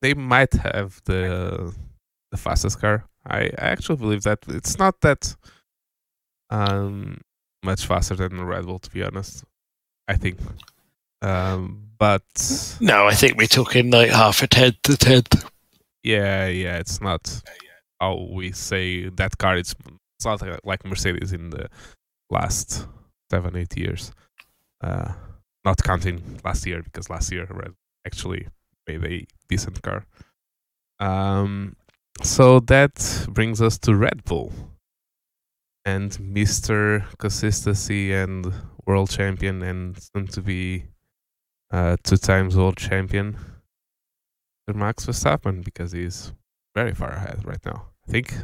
they 0.02 0.14
might 0.14 0.52
have 0.54 1.00
the 1.04 1.72
the 2.30 2.36
fastest 2.36 2.80
car. 2.80 3.04
I, 3.26 3.42
I 3.58 3.66
actually 3.74 3.96
believe 3.96 4.22
that 4.22 4.38
it's 4.48 4.78
not 4.78 5.00
that 5.02 5.34
um 6.50 7.20
much 7.62 7.86
faster 7.86 8.14
than 8.14 8.36
the 8.36 8.44
Red 8.44 8.66
Bull 8.66 8.78
to 8.78 8.90
be 8.90 9.02
honest. 9.02 9.44
I 10.08 10.16
think. 10.16 10.38
Um 11.22 11.88
but 11.98 12.22
no, 12.80 13.06
I 13.06 13.14
think 13.14 13.36
we're 13.36 13.46
talking 13.46 13.90
like 13.90 14.10
half 14.10 14.42
a 14.42 14.46
tenth 14.46 14.80
to 14.84 14.96
tenth. 14.96 15.44
yeah, 16.02 16.46
yeah, 16.46 16.78
it's 16.78 17.00
not 17.00 17.42
how 18.00 18.28
we 18.32 18.52
say 18.52 19.08
that 19.10 19.36
car 19.38 19.56
it's 19.58 19.74
it's 20.16 20.24
not 20.24 20.40
like- 20.42 20.60
like 20.64 20.84
Mercedes 20.84 21.32
in 21.32 21.50
the 21.50 21.68
last 22.30 22.86
seven, 23.30 23.56
eight 23.56 23.76
years. 23.76 24.12
Uh 24.82 25.12
not 25.64 25.82
counting 25.82 26.40
last 26.42 26.66
year 26.66 26.82
because 26.82 27.10
last 27.10 27.30
year 27.30 27.46
Red 27.50 27.74
actually 28.06 28.48
made 28.88 29.04
a 29.04 29.26
decent 29.48 29.82
car. 29.82 30.06
Um, 30.98 31.76
so 32.22 32.60
that 32.60 33.26
brings 33.30 33.62
us 33.62 33.78
to 33.78 33.94
Red 33.94 34.24
Bull 34.24 34.52
and 35.84 36.10
Mr. 36.12 37.04
Consistency 37.18 38.12
and 38.12 38.52
world 38.86 39.10
champion 39.10 39.62
and 39.62 39.96
soon 39.98 40.26
to 40.28 40.42
be 40.42 40.84
uh, 41.70 41.96
two 42.02 42.16
times 42.16 42.56
world 42.56 42.76
champion, 42.76 43.36
Max 44.72 45.06
Verstappen, 45.06 45.64
because 45.64 45.92
he's 45.92 46.32
very 46.74 46.94
far 46.94 47.10
ahead 47.10 47.40
right 47.44 47.64
now. 47.64 47.86
I 48.08 48.12
think 48.12 48.34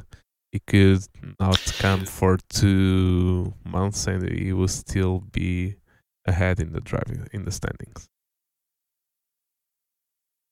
he 0.53 0.61
could 0.67 1.05
not 1.39 1.61
come 1.79 2.05
for 2.05 2.39
two 2.49 3.55
months 3.65 4.07
and 4.07 4.29
he 4.29 4.53
will 4.53 4.69
still 4.69 5.21
be 5.33 5.77
ahead 6.25 6.61
in 6.61 6.73
the 6.73 6.81
driving 6.81 7.29
in 7.33 7.45
the 7.45 7.53
standings 7.53 8.09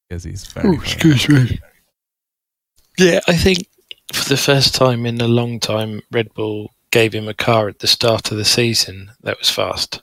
because 0.08 0.24
he's 0.24 0.46
very 0.46 0.76
far 0.76 1.10
ahead. 1.10 1.28
me. 1.50 1.60
Yeah, 2.98 3.20
I 3.26 3.36
think 3.36 3.66
for 4.12 4.28
the 4.28 4.36
first 4.36 4.74
time 4.74 5.04
in 5.06 5.20
a 5.20 5.28
long 5.28 5.58
time, 5.58 6.02
Red 6.12 6.32
Bull 6.34 6.70
gave 6.90 7.12
him 7.12 7.28
a 7.28 7.34
car 7.34 7.68
at 7.68 7.80
the 7.80 7.88
start 7.88 8.30
of 8.30 8.36
the 8.36 8.44
season 8.44 9.10
that 9.22 9.38
was 9.38 9.50
fast. 9.50 10.02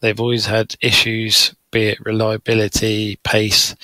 They've 0.00 0.18
always 0.18 0.46
had 0.46 0.74
issues, 0.80 1.54
be 1.70 1.88
it 1.88 2.04
reliability, 2.04 3.20
pace, 3.22 3.76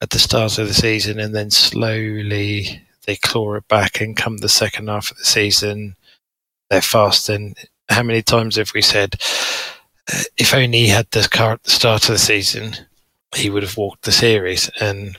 at 0.00 0.08
the 0.08 0.18
start 0.18 0.58
of 0.58 0.68
the 0.68 0.74
season, 0.74 1.20
and 1.20 1.34
then 1.34 1.50
slowly 1.50 2.80
they 3.04 3.16
claw 3.16 3.54
it 3.56 3.68
back. 3.68 4.00
And 4.00 4.16
come 4.16 4.38
the 4.38 4.48
second 4.48 4.88
half 4.88 5.10
of 5.10 5.18
the 5.18 5.24
season, 5.24 5.96
they're 6.70 6.80
fast. 6.80 7.28
And 7.28 7.58
how 7.90 8.02
many 8.02 8.22
times 8.22 8.56
have 8.56 8.72
we 8.72 8.80
said, 8.80 9.16
uh, 10.10 10.22
if 10.38 10.54
only 10.54 10.78
he 10.78 10.88
had 10.88 11.10
this 11.10 11.28
car 11.28 11.52
at 11.52 11.62
the 11.64 11.70
start 11.70 12.08
of 12.08 12.14
the 12.14 12.18
season, 12.18 12.74
he 13.36 13.50
would 13.50 13.62
have 13.62 13.76
walked 13.76 14.04
the 14.04 14.12
series? 14.12 14.70
And 14.80 15.18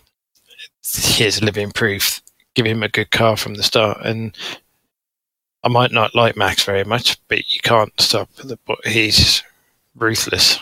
here's 0.84 1.44
living 1.44 1.72
proof. 1.72 2.20
Give 2.62 2.78
him 2.78 2.84
a 2.84 2.90
good 2.90 3.10
car 3.10 3.38
from 3.38 3.56
the 3.56 3.64
start, 3.64 4.06
and 4.06 4.38
I 5.64 5.68
might 5.68 5.92
not 5.92 6.14
like 6.14 6.38
Max 6.38 6.64
very 6.64 6.84
much, 6.84 7.18
but 7.28 7.52
you 7.52 7.60
can't 7.60 7.92
stop 8.00 8.32
the. 8.36 8.56
But 8.68 8.86
he's 8.86 9.42
ruthless. 9.96 10.60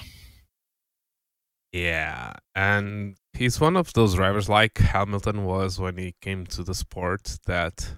Yeah, 1.73 2.35
and 2.55 3.17
he's 3.33 3.59
one 3.59 3.75
of 3.75 3.91
those 3.91 4.15
drivers 4.15 4.47
like 4.47 4.77
Hamilton 4.77 5.43
was 5.43 5.77
when 5.77 5.97
he 5.97 6.15
came 6.21 6.45
to 6.47 6.63
the 6.63 6.73
sport 6.73 7.37
that 7.47 7.95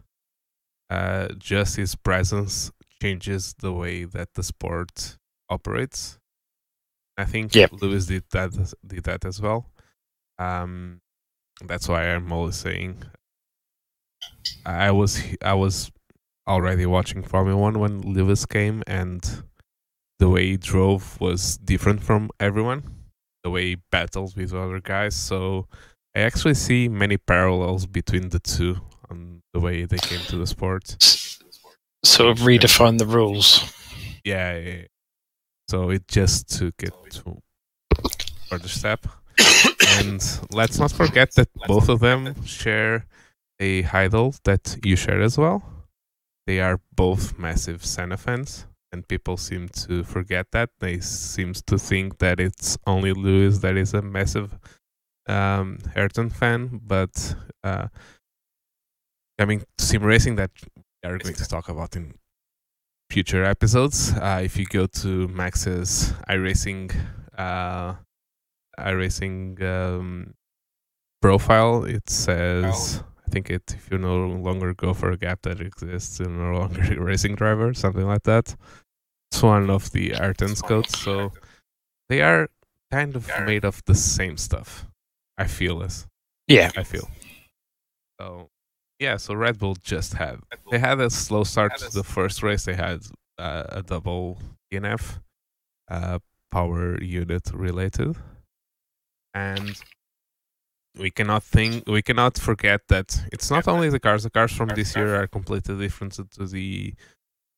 uh, 0.90 1.28
just 1.38 1.76
his 1.76 1.94
presence 1.94 2.72
changes 3.00 3.54
the 3.60 3.72
way 3.72 4.04
that 4.06 4.34
the 4.34 4.42
sport 4.42 5.18
operates. 5.48 6.18
I 7.20 7.26
think 7.26 7.54
Yep. 7.54 7.74
Lewis 7.82 8.08
did 8.08 8.24
that 8.32 8.74
did 8.88 9.04
that 9.04 9.26
as 9.26 9.40
well. 9.40 9.70
Um, 10.40 11.02
that's 11.64 11.88
why 11.88 12.06
I'm 12.06 12.32
always 12.32 12.56
saying 12.56 13.04
I 14.66 14.92
was 14.92 15.22
I 15.42 15.54
was 15.54 15.92
already 16.48 16.86
watching 16.86 17.24
Formula 17.24 17.60
One 17.60 17.80
when 17.80 18.02
Lewis 18.02 18.46
came, 18.46 18.84
and 18.88 19.44
the 20.20 20.30
way 20.30 20.48
he 20.48 20.58
drove 20.58 21.20
was 21.20 21.58
different 21.58 22.04
from 22.04 22.30
everyone 22.40 22.84
the 23.44 23.50
way 23.50 23.66
he 23.70 23.78
battles 23.92 24.36
with 24.36 24.54
other 24.54 24.80
guys. 24.80 25.16
So 25.16 25.68
I 26.16 26.22
actually 26.22 26.54
see 26.56 26.88
many 26.88 27.18
parallels 27.18 27.86
between 27.86 28.30
the 28.30 28.40
two 28.40 28.78
on 29.10 29.42
the 29.54 29.60
way 29.60 29.86
they 29.86 29.98
came 29.98 30.20
to 30.28 30.38
the 30.38 30.48
sport. 30.48 30.96
Sort 32.04 32.30
of 32.30 32.40
redefine 32.40 32.98
the 32.98 33.06
rules. 33.06 33.64
Yeah, 34.24 34.58
yeah, 34.58 34.70
yeah. 34.70 34.82
so 35.68 35.90
it 35.90 36.08
just 36.08 36.50
took 36.50 36.76
it 36.82 36.94
to 37.12 37.42
further 38.50 38.68
step. 38.68 39.08
and 39.98 40.22
let's 40.52 40.78
not 40.78 40.92
forget 40.92 41.34
that 41.36 41.50
both 41.68 41.90
of 41.90 42.00
them 42.00 42.44
share 42.46 43.06
a 43.62 43.86
idol 43.86 44.36
that 44.44 44.78
you 44.84 44.96
share 44.98 45.22
as 45.22 45.38
well. 45.38 45.64
They 46.48 46.60
are 46.60 46.82
both 46.94 47.38
massive 47.38 47.86
Senna 47.86 48.18
fans, 48.18 48.66
and 48.92 49.08
people 49.08 49.38
seem 49.38 49.70
to 49.70 50.04
forget 50.04 50.48
that. 50.52 50.72
They 50.80 51.00
seem 51.00 51.54
to 51.54 51.78
think 51.78 52.18
that 52.18 52.40
it's 52.40 52.78
only 52.88 53.14
Lewis 53.14 53.60
that 53.60 53.78
is 53.78 53.94
a 53.94 54.02
massive 54.02 54.58
um, 55.28 55.78
Ayrton 55.96 56.32
fan, 56.32 56.82
but 56.84 57.36
uh, 57.64 57.88
coming 59.38 59.60
to 59.60 59.86
sim 59.86 60.04
racing 60.04 60.36
that 60.36 60.52
we 60.76 61.10
are 61.10 61.18
going 61.20 61.36
to 61.36 61.48
talk 61.48 61.70
about 61.70 61.96
in 61.96 62.16
future 63.12 63.44
episodes. 63.44 64.14
Uh, 64.14 64.42
if 64.44 64.58
you 64.58 64.66
go 64.66 64.88
to 64.88 65.28
Max's 65.28 66.14
iRacing, 66.28 66.94
uh, 67.38 67.94
iRacing 68.80 69.62
um, 69.64 70.34
profile, 71.22 71.84
it 71.84 72.10
says. 72.10 73.04
I 73.04 73.11
think 73.32 73.50
it 73.50 73.74
if 73.76 73.90
you 73.92 73.98
no 73.98 74.28
longer 74.28 74.74
go 74.74 74.94
for 74.94 75.12
a 75.12 75.18
gap 75.18 75.42
that 75.44 75.62
exists, 75.62 76.20
you're 76.20 76.30
no 76.30 76.60
longer 76.60 76.82
a 76.94 77.02
racing 77.02 77.36
driver, 77.36 77.74
something 77.74 78.06
like 78.06 78.24
that. 78.24 78.56
It's 79.32 79.42
one 79.42 79.70
of 79.70 79.92
the 79.92 80.14
Ayrton's 80.16 80.62
codes, 80.62 80.98
so 81.00 81.32
they 82.10 82.22
are 82.22 82.50
kind 82.92 83.16
of 83.16 83.30
made 83.46 83.64
of 83.64 83.82
the 83.86 83.96
same 83.96 84.38
stuff. 84.38 84.86
I 85.38 85.48
feel 85.48 85.80
this. 85.80 86.06
Yeah, 86.48 86.72
I 86.76 86.84
feel. 86.84 87.10
So 88.20 88.50
yeah, 89.00 89.18
so 89.18 89.34
Red 89.34 89.58
Bull 89.58 89.76
just 89.82 90.14
had 90.14 90.40
they 90.70 90.80
had 90.80 91.00
a 91.00 91.10
slow 91.10 91.44
start 91.44 91.78
to 91.78 91.90
the 91.90 92.04
first 92.04 92.44
race. 92.44 92.66
They 92.66 92.76
had 92.76 93.00
uh, 93.40 93.64
a 93.70 93.82
double 93.82 94.38
DNF, 94.72 95.20
uh, 95.90 96.20
power 96.52 97.02
unit 97.02 97.50
related, 97.54 98.16
and 99.34 99.82
we 100.98 101.10
cannot 101.10 101.44
think 101.44 101.88
we 101.88 102.02
cannot 102.02 102.38
forget 102.38 102.88
that 102.90 103.22
it's 103.32 103.50
not 103.50 103.68
only 103.68 103.90
the 103.90 104.00
cars. 104.00 104.24
The 104.24 104.30
cars 104.30 104.52
from 104.52 104.70
this 104.70 104.96
year 104.96 105.16
are 105.16 105.28
completely 105.28 105.78
different 105.78 106.14
to 106.14 106.46
the 106.46 106.94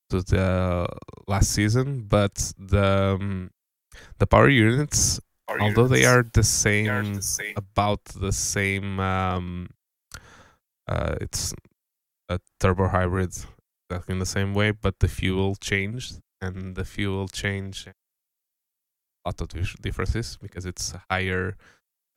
to 0.10 0.22
the 0.22 0.88
last 1.28 1.52
season, 1.52 2.04
but 2.08 2.54
the 2.58 3.18
um, 3.20 3.52
the 4.20 4.28
power 4.28 4.50
units, 4.50 5.20
power 5.48 5.62
although 5.62 5.84
units, 5.84 6.02
they 6.02 6.06
are 6.06 6.24
the 6.32 6.44
same, 6.44 6.90
are 6.90 7.04
the 7.04 7.22
same. 7.22 7.54
about 7.58 8.06
the 8.06 8.32
same. 8.32 9.00
Um, 9.00 9.70
uh, 10.88 11.16
it's 11.22 11.54
a 12.30 12.40
turbo 12.60 12.88
hybrid 12.88 13.34
in 14.08 14.20
the 14.20 14.26
same 14.26 14.54
way, 14.54 14.72
but 14.72 15.00
the 15.00 15.08
fuel 15.08 15.56
changed, 15.56 16.20
and 16.42 16.76
the 16.76 16.86
fuel 16.86 17.28
change 17.28 17.88
a 17.88 19.30
lot 19.30 19.42
of 19.42 19.48
differences 19.82 20.38
because 20.42 20.66
it's 20.66 20.94
higher 21.10 21.56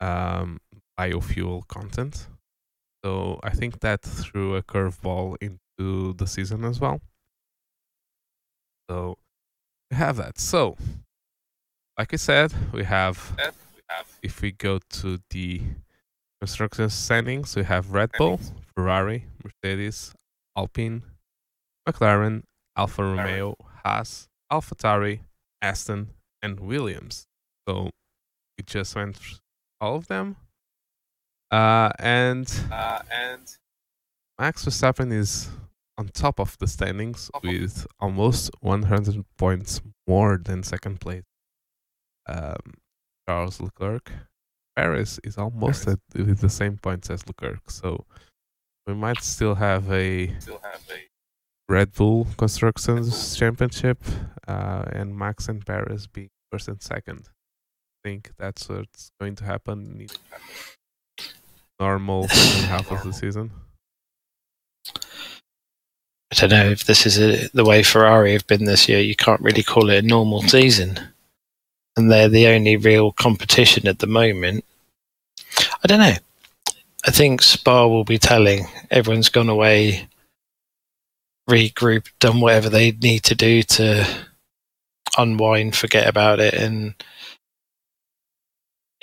um, 0.01 0.61
biofuel 0.99 1.67
content. 1.69 2.27
So 3.05 3.39
I 3.43 3.51
think 3.51 3.81
that 3.81 4.03
threw 4.03 4.57
a 4.57 4.63
curveball 4.63 5.37
into 5.41 6.15
the 6.15 6.27
season 6.27 6.65
as 6.65 6.81
well. 6.81 7.01
So 8.91 9.19
we 9.91 9.97
have 9.97 10.17
that. 10.17 10.39
So, 10.39 10.77
like 11.99 12.13
I 12.13 12.17
said, 12.17 12.53
we 12.73 12.85
have, 12.85 13.37
if 14.23 14.43
we 14.43 14.53
go 14.53 14.79
to 14.91 15.19
the 15.31 15.63
construction 16.41 16.91
standings, 16.91 17.55
we 17.57 17.65
have 17.65 17.93
Red 17.93 18.11
Bull, 18.19 18.41
Ferrari, 18.75 19.27
Mercedes, 19.45 20.15
Alpine, 20.57 21.03
McLaren, 21.89 22.43
Alfa 22.77 23.03
Romeo, 23.03 23.55
Haas, 23.85 24.29
AlphaTauri, 24.53 25.21
Aston, 25.63 26.09
and 26.43 26.61
Williams. 26.61 27.27
So 27.69 27.91
we 28.59 28.65
just 28.65 28.95
went 28.95 29.19
all 29.81 29.97
of 29.97 30.09
them. 30.09 30.37
Uh, 31.51 31.91
and 31.99 32.53
uh, 32.73 33.01
and 33.11 33.57
Max 34.39 34.65
Verstappen 34.65 35.13
is 35.13 35.49
on 35.99 36.09
top 36.09 36.41
of 36.41 36.59
the 36.59 36.67
standings 36.67 37.31
with 37.43 37.87
almost 38.01 38.51
100 38.61 39.25
points 39.39 39.81
more 40.07 40.39
than 40.43 40.63
second 40.63 41.01
place. 41.01 41.25
Um, 42.29 42.75
Charles 43.29 43.61
Leclerc. 43.61 44.11
Perez 44.77 45.19
is 45.25 45.39
almost 45.39 45.89
At, 45.89 46.01
with 46.15 46.41
the 46.41 46.51
same 46.51 46.77
points 46.77 47.09
as 47.09 47.27
Leclerc, 47.27 47.71
so 47.71 48.05
we 48.87 48.93
might 48.93 49.23
still 49.23 49.55
have 49.55 49.91
a, 49.91 50.39
still 50.39 50.61
have 50.63 50.83
a 50.91 51.09
Red 51.73 51.93
Bull 51.93 52.27
Constructors 52.37 53.37
Championship, 53.37 54.05
uh, 54.47 54.85
and 54.93 55.17
Max 55.17 55.49
and 55.49 55.65
Perez 55.65 56.07
being 56.07 56.29
first 56.53 56.69
and 56.69 56.83
second. 56.83 57.29
I 57.29 58.09
think 58.09 58.33
that's 58.37 58.69
what's 58.69 59.11
going 59.19 59.35
to 59.37 59.45
happen. 59.45 60.07
Normal 61.79 62.29
second 62.29 62.69
half 62.69 62.91
of 62.91 63.05
the 63.05 63.13
season. 63.13 63.51
I 66.33 66.35
don't 66.35 66.51
know 66.51 66.71
if 66.71 66.85
this 66.85 67.07
is 67.07 67.19
a, 67.19 67.49
the 67.55 67.65
way 67.65 67.83
Ferrari 67.83 68.33
have 68.33 68.47
been 68.47 68.65
this 68.65 68.89
year. 68.89 69.01
You 69.01 69.15
can't 69.15 69.41
really 69.41 69.63
call 69.63 69.91
it 69.91 70.05
a 70.05 70.07
normal 70.07 70.43
season, 70.43 70.99
and 71.97 72.11
they're 72.11 72.29
the 72.29 72.49
only 72.49 72.77
real 72.77 73.13
competition 73.13 73.87
at 73.87 73.99
the 74.01 74.07
moment. 74.07 74.65
I 75.59 75.87
don't 75.87 76.01
know. 76.01 76.17
I 77.07 77.11
think 77.11 77.43
Spa 77.43 77.87
will 77.87 78.05
be 78.05 78.19
telling 78.19 78.67
everyone's 78.91 79.29
gone 79.29 79.49
away, 79.49 80.09
regrouped, 81.49 82.11
done 82.19 82.41
whatever 82.41 82.69
they 82.69 82.91
need 82.91 83.23
to 83.25 83.35
do 83.35 83.63
to 83.63 84.07
unwind, 85.17 85.77
forget 85.77 86.09
about 86.09 86.41
it, 86.41 86.55
and 86.55 86.95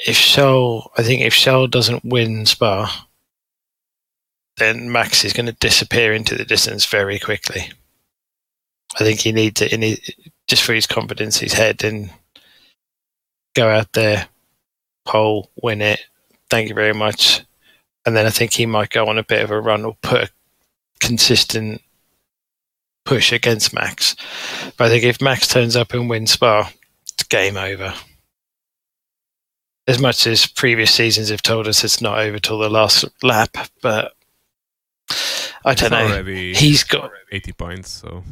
if 0.05 0.15
Shell, 0.15 0.91
I 0.97 1.03
think 1.03 1.21
if 1.21 1.33
Shell 1.33 1.67
doesn't 1.67 2.03
win 2.03 2.45
Spa, 2.45 3.07
then 4.57 4.91
Max 4.91 5.23
is 5.23 5.33
going 5.33 5.45
to 5.45 5.53
disappear 5.53 6.13
into 6.13 6.35
the 6.35 6.45
distance 6.45 6.85
very 6.85 7.19
quickly. 7.19 7.71
I 8.99 9.03
think 9.03 9.19
he 9.21 9.31
needs 9.31 9.59
to, 9.59 9.97
just 10.47 10.61
for 10.61 10.73
his 10.73 10.85
confidence, 10.85 11.37
his 11.39 11.53
head, 11.53 11.83
and 11.83 12.11
go 13.55 13.69
out 13.69 13.93
there, 13.93 14.27
pole, 15.05 15.49
win 15.61 15.81
it. 15.81 16.01
Thank 16.49 16.69
you 16.69 16.75
very 16.75 16.93
much. 16.93 17.41
And 18.05 18.15
then 18.15 18.25
I 18.25 18.29
think 18.29 18.53
he 18.53 18.65
might 18.65 18.89
go 18.89 19.07
on 19.07 19.17
a 19.17 19.23
bit 19.23 19.41
of 19.41 19.51
a 19.51 19.59
run 19.59 19.85
or 19.85 19.95
put 20.01 20.23
a 20.23 20.29
consistent 20.99 21.81
push 23.05 23.31
against 23.31 23.73
Max. 23.73 24.15
But 24.77 24.85
I 24.85 24.89
think 24.89 25.03
if 25.03 25.21
Max 25.21 25.47
turns 25.47 25.75
up 25.75 25.93
and 25.93 26.09
wins 26.09 26.31
Spa, 26.31 26.71
it's 27.13 27.23
game 27.23 27.57
over. 27.57 27.93
As 29.85 29.99
much 29.99 30.25
as 30.27 30.45
previous 30.45 30.91
seasons 30.91 31.29
have 31.29 31.41
told 31.41 31.67
us 31.67 31.83
it's 31.83 31.99
not 32.01 32.19
over 32.19 32.39
till 32.39 32.59
the 32.59 32.69
last 32.69 33.03
lap, 33.21 33.57
but 33.81 34.13
I 35.65 35.73
don't 35.73 35.91
know. 35.91 36.23
He's 36.23 36.83
got 36.83 37.11
80 37.31 37.51
points, 37.53 37.89
so 37.89 38.23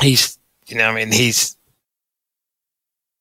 he's 0.00 0.38
you 0.66 0.76
know, 0.76 0.88
I 0.90 0.94
mean, 0.94 1.12
he's 1.12 1.56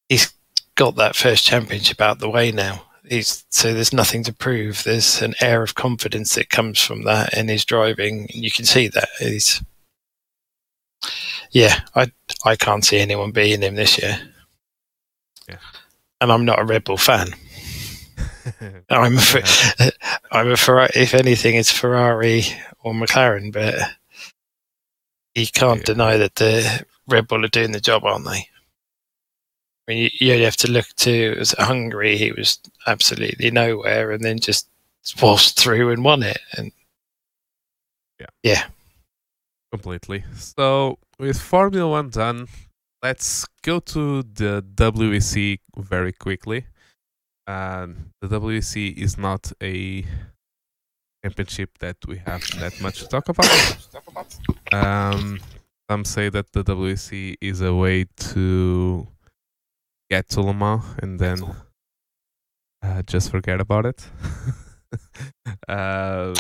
he's 0.09 0.33
got 0.75 0.95
that 0.95 1.15
first 1.15 1.45
championship 1.45 2.01
out 2.01 2.19
the 2.19 2.29
way 2.29 2.51
now. 2.51 2.83
He's 3.07 3.45
so 3.49 3.73
there's 3.73 3.93
nothing 3.93 4.23
to 4.23 4.33
prove. 4.33 4.83
There's 4.83 5.21
an 5.21 5.33
air 5.41 5.61
of 5.61 5.75
confidence 5.75 6.35
that 6.35 6.49
comes 6.49 6.79
from 6.79 7.03
that 7.03 7.33
in 7.37 7.49
his 7.49 7.65
driving. 7.65 8.27
You 8.29 8.49
can 8.49 8.65
see 8.65 8.87
that 8.89 9.09
he's 9.19 9.61
yeah. 11.51 11.81
I 11.95 12.11
I 12.45 12.55
can't 12.55 12.85
see 12.85 12.99
anyone 12.99 13.31
beating 13.31 13.61
him 13.61 13.75
this 13.75 14.01
year. 14.01 14.19
Yeah, 15.49 15.57
and 16.23 16.31
I'm 16.31 16.45
not 16.45 16.62
a 16.62 16.63
Red 16.63 16.86
Bull 16.86 16.95
fan. 16.95 17.36
I'm 18.89 19.17
a, 19.17 19.91
I'm 20.31 20.51
a 20.51 20.55
Ferrari. 20.55 20.89
If 20.95 21.13
anything, 21.13 21.55
it's 21.55 21.69
Ferrari 21.69 22.43
or 22.79 22.93
McLaren, 22.93 23.51
but 23.51 23.75
you 25.36 25.47
can't 25.47 25.79
yeah. 25.79 25.86
deny 25.86 26.17
that 26.17 26.36
the 26.36 26.86
Red 27.09 27.27
Bull 27.27 27.43
are 27.43 27.49
doing 27.49 27.73
the 27.73 27.81
job, 27.81 28.05
aren't 28.05 28.23
they? 28.23 28.47
I 28.47 28.47
mean, 29.86 29.97
you, 29.97 30.09
you 30.13 30.31
only 30.31 30.45
have 30.45 30.55
to 30.57 30.71
look 30.71 30.86
to 30.97 31.36
was 31.38 31.53
Hungary. 31.59 32.15
He 32.15 32.31
was 32.31 32.57
absolutely 32.88 33.51
nowhere, 33.51 34.12
and 34.12 34.23
then 34.23 34.39
just 34.39 34.69
waltzed 35.21 35.59
through 35.59 35.91
and 35.91 36.05
won 36.05 36.23
it. 36.23 36.39
And 36.57 36.71
yeah, 38.17 38.27
yeah, 38.43 38.63
completely. 39.71 40.23
So 40.38 40.99
with 41.19 41.41
Formula 41.41 41.89
One 41.89 42.12
done, 42.12 42.47
let's 43.03 43.45
go 43.61 43.79
to 43.79 44.23
the 44.23 44.63
WEC 44.75 45.59
very 45.77 46.13
quickly. 46.13 46.65
Um, 47.45 48.11
the 48.21 48.29
WEC 48.29 48.97
is 48.97 49.17
not 49.17 49.51
a 49.61 50.05
championship 51.23 51.77
that 51.79 51.97
we 52.07 52.17
have 52.25 52.41
that 52.59 52.79
much 52.81 52.99
to 52.99 53.07
talk 53.07 53.27
about. 53.27 53.49
Um, 54.71 55.39
some 55.91 56.05
say 56.05 56.29
that 56.29 56.53
the 56.53 56.63
WEC 56.63 57.35
is 57.41 57.59
a 57.59 57.75
way 57.75 58.05
to 58.31 59.07
get 60.09 60.29
to 60.29 60.41
Le 60.41 60.53
Mans 60.53 60.83
and 61.01 61.19
then 61.19 61.39
uh, 62.81 63.01
just 63.03 63.29
forget 63.29 63.59
about 63.59 63.85
it. 63.85 64.07
uh, 65.67 66.33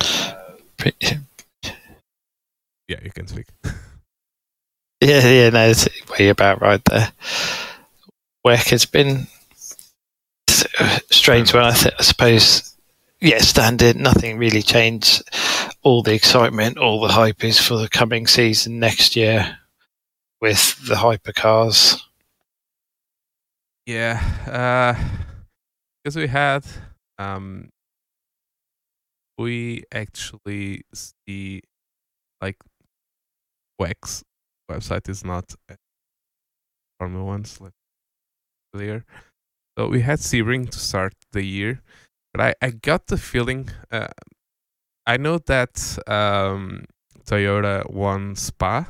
yeah, 2.87 2.99
you 3.03 3.11
can 3.11 3.27
speak. 3.27 3.47
yeah, 5.03 5.27
yeah, 5.27 5.49
no, 5.49 5.69
it's 5.69 5.87
way 6.17 6.29
about 6.29 6.61
right 6.61 6.83
there. 6.85 7.11
WEC 8.45 8.69
has 8.69 8.85
been 8.85 9.27
strange 11.11 11.53
one. 11.53 11.63
I, 11.63 11.71
th- 11.71 11.95
I 11.99 12.01
suppose, 12.03 12.75
yeah, 13.19 13.39
standard. 13.39 13.95
Nothing 13.95 14.37
really 14.37 14.61
changed. 14.61 15.23
All 15.81 16.03
the 16.03 16.13
excitement, 16.13 16.77
all 16.77 17.01
the 17.01 17.13
hype 17.13 17.43
is 17.43 17.59
for 17.59 17.77
the 17.77 17.89
coming 17.89 18.27
season 18.27 18.79
next 18.79 19.15
year 19.15 19.57
with 20.41 20.77
the 20.87 20.95
hypercars. 20.95 22.01
Yeah, 23.85 24.95
because 26.03 26.15
uh, 26.15 26.19
we 26.19 26.27
had, 26.27 26.65
um, 27.17 27.69
we 29.37 29.83
actually 29.91 30.83
see 30.93 31.61
like 32.41 32.57
WEC's 33.81 34.23
website 34.73 35.09
is 35.09 35.23
not 35.23 35.55
Formula 36.99 37.25
One's 37.25 37.59
like 37.59 37.73
clear. 38.73 39.05
So 39.77 39.87
we 39.87 40.01
had 40.01 40.19
Sebring 40.19 40.69
to 40.69 40.79
start 40.79 41.13
the 41.31 41.43
year, 41.43 41.81
but 42.33 42.41
I, 42.41 42.55
I 42.61 42.69
got 42.71 43.07
the 43.07 43.17
feeling. 43.17 43.69
Uh, 43.91 44.07
I 45.05 45.17
know 45.17 45.39
that 45.39 45.97
um, 46.07 46.85
Toyota 47.25 47.89
won 47.91 48.35
Spa, 48.35 48.85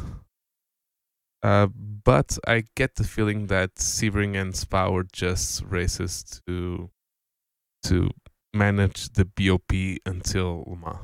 uh, 1.42 1.68
but 1.68 2.38
I 2.48 2.66
get 2.76 2.96
the 2.96 3.04
feeling 3.04 3.48
that 3.48 3.76
Sebring 3.76 4.40
and 4.40 4.56
Spa 4.56 4.90
were 4.90 5.08
just 5.12 5.64
races 5.64 6.24
to 6.48 6.90
to 7.84 8.10
manage 8.54 9.10
the 9.14 9.26
BOP 9.26 10.00
until 10.06 10.64
Le 10.68 10.76
Mans, 10.76 11.00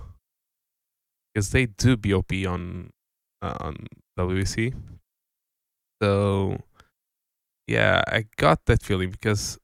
because 1.34 1.52
they 1.52 1.66
do 1.66 1.98
BOP 1.98 2.32
on 2.48 2.92
uh, 3.42 3.58
on 3.60 3.88
WEC. 4.20 4.74
So 6.02 6.58
yeah, 7.68 8.02
I 8.08 8.26
got 8.38 8.66
that 8.66 8.82
feeling 8.82 9.12
because 9.12 9.60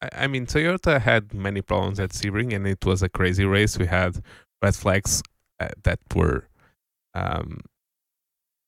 I, 0.00 0.24
I 0.24 0.26
mean, 0.26 0.46
Toyota 0.46 1.00
had 1.00 1.34
many 1.34 1.62
problems 1.62 1.98
at 1.98 2.10
Sebring, 2.10 2.54
and 2.54 2.66
it 2.66 2.84
was 2.84 3.02
a 3.02 3.08
crazy 3.08 3.44
race. 3.44 3.78
We 3.78 3.86
had 3.86 4.22
red 4.62 4.74
flags 4.74 5.22
uh, 5.60 5.68
that 5.82 5.98
were 6.14 6.48
um, 7.14 7.60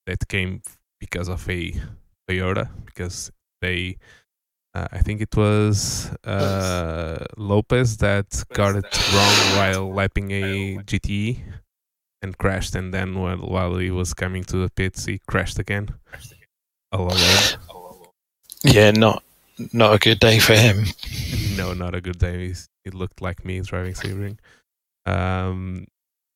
that 0.06 0.26
came 0.28 0.62
because 0.98 1.28
of 1.28 1.48
a 1.48 1.72
Toyota 2.28 2.68
because 2.84 3.30
they. 3.60 3.98
Uh, 4.74 4.88
I 4.92 4.98
think 4.98 5.22
it 5.22 5.34
was 5.34 6.10
uh, 6.24 7.24
Lopez 7.38 7.96
that 7.98 8.44
got 8.52 8.76
it 8.76 8.84
wrong 9.14 9.56
while 9.56 9.94
lapping 9.94 10.30
a 10.32 10.76
GTE 10.84 11.40
and 12.22 12.36
crashed, 12.38 12.74
and 12.74 12.92
then 12.92 13.18
while, 13.18 13.38
while 13.38 13.76
he 13.76 13.90
was 13.90 14.14
coming 14.14 14.44
to 14.44 14.56
the 14.56 14.70
pits, 14.70 15.06
he 15.06 15.20
crashed 15.26 15.58
again. 15.58 15.90
All 16.92 17.08
alone. 17.08 17.58
Yeah, 18.64 18.90
not 18.90 19.22
not 19.72 19.94
a 19.94 19.98
good 19.98 20.18
day 20.18 20.38
for 20.38 20.54
him. 20.54 20.86
no, 21.56 21.72
not 21.72 21.94
a 21.94 22.00
good 22.00 22.18
day. 22.18 22.48
He's, 22.48 22.68
it 22.84 22.94
looked 22.94 23.20
like 23.20 23.44
me 23.44 23.60
driving 23.60 23.94
Sebring. 23.94 24.38
Um, 25.06 25.86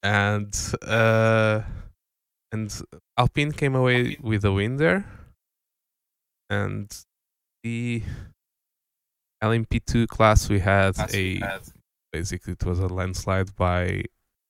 and 0.03 0.57
uh, 0.87 1.63
and 2.53 2.83
Alpine 3.19 3.53
came 3.53 3.75
away 3.75 4.17
with 4.21 4.45
a 4.45 4.53
win 4.53 4.77
there, 4.77 5.05
and 6.49 6.91
the 7.63 8.03
LMP2 9.43 10.09
class 10.09 10.49
we 10.49 10.61
had 10.61 10.95
a 11.15 11.41
basically 12.13 12.55
it 12.55 12.65
was 12.65 12.79
a 12.79 12.89
landslide 12.89 13.55
by 13.57 14.03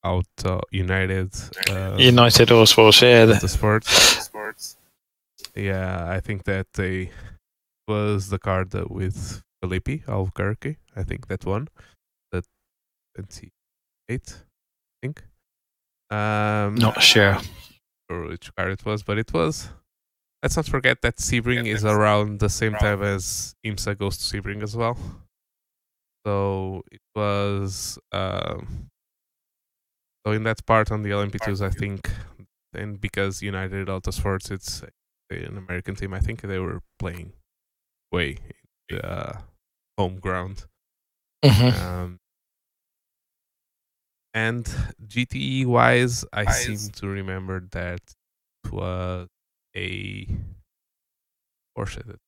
out 0.05 0.27
uh, 0.45 0.61
United 0.71 1.35
uh, 1.69 1.97
United 1.99 2.49
Autosports, 2.49 3.03
yeah. 3.03 3.27
the 3.27 3.49
sports. 3.49 4.77
Yeah, 5.55 6.09
I 6.09 6.21
think 6.21 6.45
that 6.45 6.67
they 6.75 7.11
was 7.89 8.29
the 8.29 8.39
card 8.39 8.73
with 8.89 9.43
Filipe 9.61 10.09
Albuquerque. 10.09 10.77
I 10.97 11.03
think 11.03 11.27
that 11.29 11.45
one, 11.45 11.69
the 12.33 12.43
twenty 13.15 13.51
eight, 14.09 14.37
I 14.39 14.97
think. 15.03 15.25
Um, 16.11 16.75
Not 16.75 17.03
sure. 17.03 17.39
sure 18.11 18.29
which 18.29 18.55
card 18.57 18.73
it 18.73 18.85
was, 18.85 19.03
but 19.03 19.19
it 19.19 19.33
was. 19.33 19.69
Let's 20.43 20.57
not 20.57 20.67
forget 20.67 21.03
that 21.03 21.17
Sebring 21.19 21.67
is 21.67 21.85
around 21.85 22.41
the 22.41 22.49
same 22.49 22.75
time 22.75 23.03
as 23.03 23.55
IMSA 23.65 23.99
goes 23.99 24.17
to 24.17 24.25
Sebring 24.25 24.63
as 24.63 24.75
well. 24.75 24.97
So 26.27 26.83
it 26.91 27.03
was. 27.15 27.99
Um, 28.13 28.90
so 30.27 30.33
in 30.33 30.43
that 30.45 30.65
part 30.67 30.91
on 30.93 31.03
the 31.03 31.11
LMP2s, 31.11 31.63
I 31.63 31.71
think, 31.71 32.11
and 32.75 33.01
because 33.01 33.43
United 33.43 33.89
Autosports, 33.89 34.51
it's 34.51 34.83
an 35.31 35.57
American 35.57 35.95
team, 35.95 36.13
I 36.15 36.21
think 36.21 36.43
they 36.43 36.59
were 36.59 36.81
playing 36.99 37.33
way 38.13 38.39
uh, 39.03 39.35
home 39.99 40.19
ground. 40.19 40.67
Mhm. 41.45 41.73
Um, 41.83 42.19
and 44.35 44.65
GTE 45.07 45.67
wise, 45.67 46.25
I 46.33 46.45
Wise. 46.45 46.65
seem 46.65 46.91
to 46.93 47.09
remember 47.09 47.67
that 47.73 48.01
it 48.65 48.73
was 48.73 49.29
a 49.77 50.27
Porsche. 51.77 52.05
That, 52.07 52.19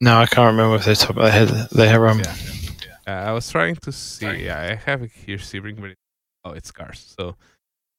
No, 0.00 0.18
I 0.18 0.26
can't 0.26 0.46
remember 0.56 0.76
if 0.76 0.84
they 0.84 0.94
top 0.94 1.10
of 1.10 1.16
my 1.16 1.30
head. 1.30 1.48
They 1.72 1.88
are 1.92 2.08
um, 2.08 2.20
Yeah. 2.20 2.34
uh, 3.06 3.28
I 3.28 3.32
was 3.32 3.50
trying 3.50 3.76
to 3.76 3.92
see. 3.92 4.44
Yeah, 4.46 4.58
I 4.60 4.74
have 4.90 5.02
it 5.02 5.10
here, 5.12 5.36
Sebring, 5.38 5.80
but 5.80 5.90
it, 5.90 5.98
oh, 6.44 6.52
it's 6.52 6.70
cars. 6.70 7.14
So, 7.18 7.36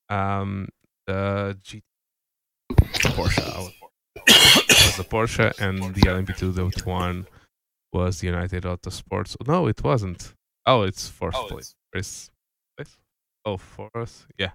um, 0.09 0.67
the 1.05 1.57
GT 1.63 1.81
Porsche 3.15 3.43
I 3.55 3.59
was- 3.59 3.73
was 4.85 4.97
the 4.97 5.03
Porsche, 5.03 5.59
and 5.59 5.93
the 5.95 6.01
LMP2 6.01 6.51
that 6.55 6.85
one 6.85 7.27
was 7.93 8.19
the 8.19 8.27
United 8.27 8.63
Autosports. 8.63 9.35
No, 9.47 9.67
it 9.67 9.83
wasn't. 9.83 10.33
Oh, 10.65 10.81
it's 10.83 11.07
fourth 11.09 11.35
Oh, 11.35 11.47
place. 11.47 11.75
Place? 11.91 12.31
Place? 12.77 12.97
Oh, 13.45 13.57
fourth. 13.57 14.27
Yeah. 14.37 14.51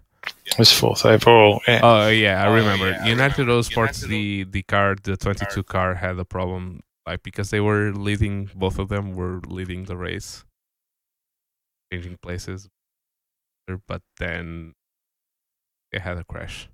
was 0.58 0.72
fourth 0.72 1.04
overall. 1.06 1.60
Yeah. 1.68 1.80
Oh 1.82 2.08
yeah, 2.08 2.42
I 2.42 2.48
Oh, 2.48 2.54
remember. 2.54 2.90
yeah, 2.90 3.06
United 3.06 3.38
remember. 3.46 3.62
Autosports, 3.62 4.06
the 4.08 4.44
the 4.44 4.62
car, 4.62 4.96
the 5.00 5.16
22 5.16 5.62
car 5.62 5.94
had 5.94 6.18
a 6.18 6.24
problem, 6.24 6.80
like 7.06 7.22
because 7.22 7.50
they 7.50 7.60
were 7.60 7.92
leading. 7.92 8.50
Both 8.54 8.78
of 8.78 8.88
them 8.88 9.14
were 9.14 9.40
leading 9.46 9.84
the 9.84 9.96
race, 9.96 10.44
changing 11.92 12.18
places, 12.22 12.68
but 13.86 14.02
then 14.18 14.74
they 15.92 15.98
had 15.98 16.18
a 16.18 16.24
crash. 16.24 16.68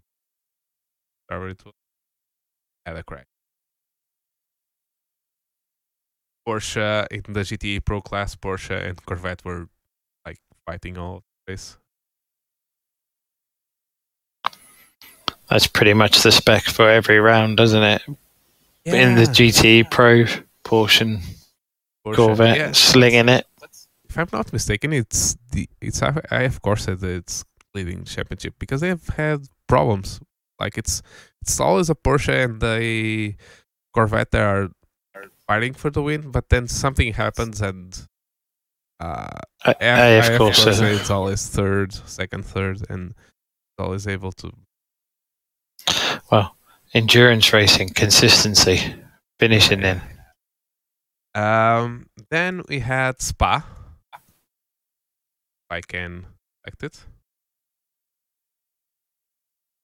Had 1.30 2.96
a 2.96 3.02
crash. 3.02 3.24
Porsche 6.46 7.06
in 7.10 7.22
the 7.32 7.40
GTE 7.40 7.84
Pro 7.84 8.00
class, 8.00 8.34
Porsche 8.34 8.88
and 8.88 9.04
Corvette 9.06 9.44
were 9.44 9.68
like 10.26 10.38
fighting 10.66 10.98
all 10.98 11.22
race. 11.46 11.78
That's 15.48 15.66
pretty 15.66 15.94
much 15.94 16.22
the 16.22 16.32
spec 16.32 16.64
for 16.64 16.88
every 16.88 17.20
round, 17.20 17.58
doesn't 17.58 17.82
it? 17.82 18.02
In 18.84 19.14
the 19.14 19.22
GT 19.22 19.90
Pro 19.90 20.24
portion, 20.64 21.20
Porsche, 22.04 22.16
Corvette 22.16 22.56
yeah. 22.56 22.72
slinging 22.72 23.28
it. 23.28 23.46
if 24.08 24.18
I'm 24.18 24.28
not 24.32 24.52
mistaken, 24.52 24.92
it's 24.92 25.36
the 25.52 25.68
it's 25.80 26.02
I 26.02 26.20
I 26.30 26.42
of 26.42 26.60
course 26.62 26.84
said 26.84 27.00
that 27.00 27.14
it's 27.14 27.44
leading 27.74 28.04
championship 28.04 28.54
because 28.58 28.80
they 28.80 28.88
have 28.88 29.06
had 29.08 29.46
problems. 29.68 30.20
Like 30.58 30.78
it's 30.78 31.02
it's 31.40 31.60
always 31.60 31.90
a 31.90 31.94
Porsche 31.94 32.44
and 32.44 32.60
the 32.60 33.34
Corvette 33.94 34.32
that 34.32 34.42
are 34.42 34.70
fighting 35.46 35.74
for 35.74 35.90
the 35.90 36.02
win, 36.02 36.30
but 36.30 36.48
then 36.48 36.66
something 36.66 37.12
happens 37.12 37.60
and 37.60 38.06
uh, 39.00 39.40
I, 39.64 39.70
AF 39.70 39.76
I, 39.80 40.06
AF 40.06 40.30
of 40.30 40.38
course. 40.38 40.64
Corse 40.64 40.80
uh, 40.80 40.84
it's 40.84 41.10
always 41.10 41.48
third, 41.48 41.92
second, 41.92 42.44
third, 42.44 42.86
and 42.88 43.10
it's 43.10 43.80
always 43.80 44.06
able 44.06 44.32
to. 44.32 44.52
well, 46.30 46.56
endurance 46.94 47.52
racing, 47.52 47.90
consistency, 47.90 48.94
finishing 49.38 49.80
then. 49.80 50.02
Um, 51.34 52.06
then 52.30 52.62
we 52.68 52.80
had 52.80 53.20
Spa. 53.20 53.64
I 55.70 55.80
can 55.80 56.26
select 56.60 56.82
it. 56.82 57.04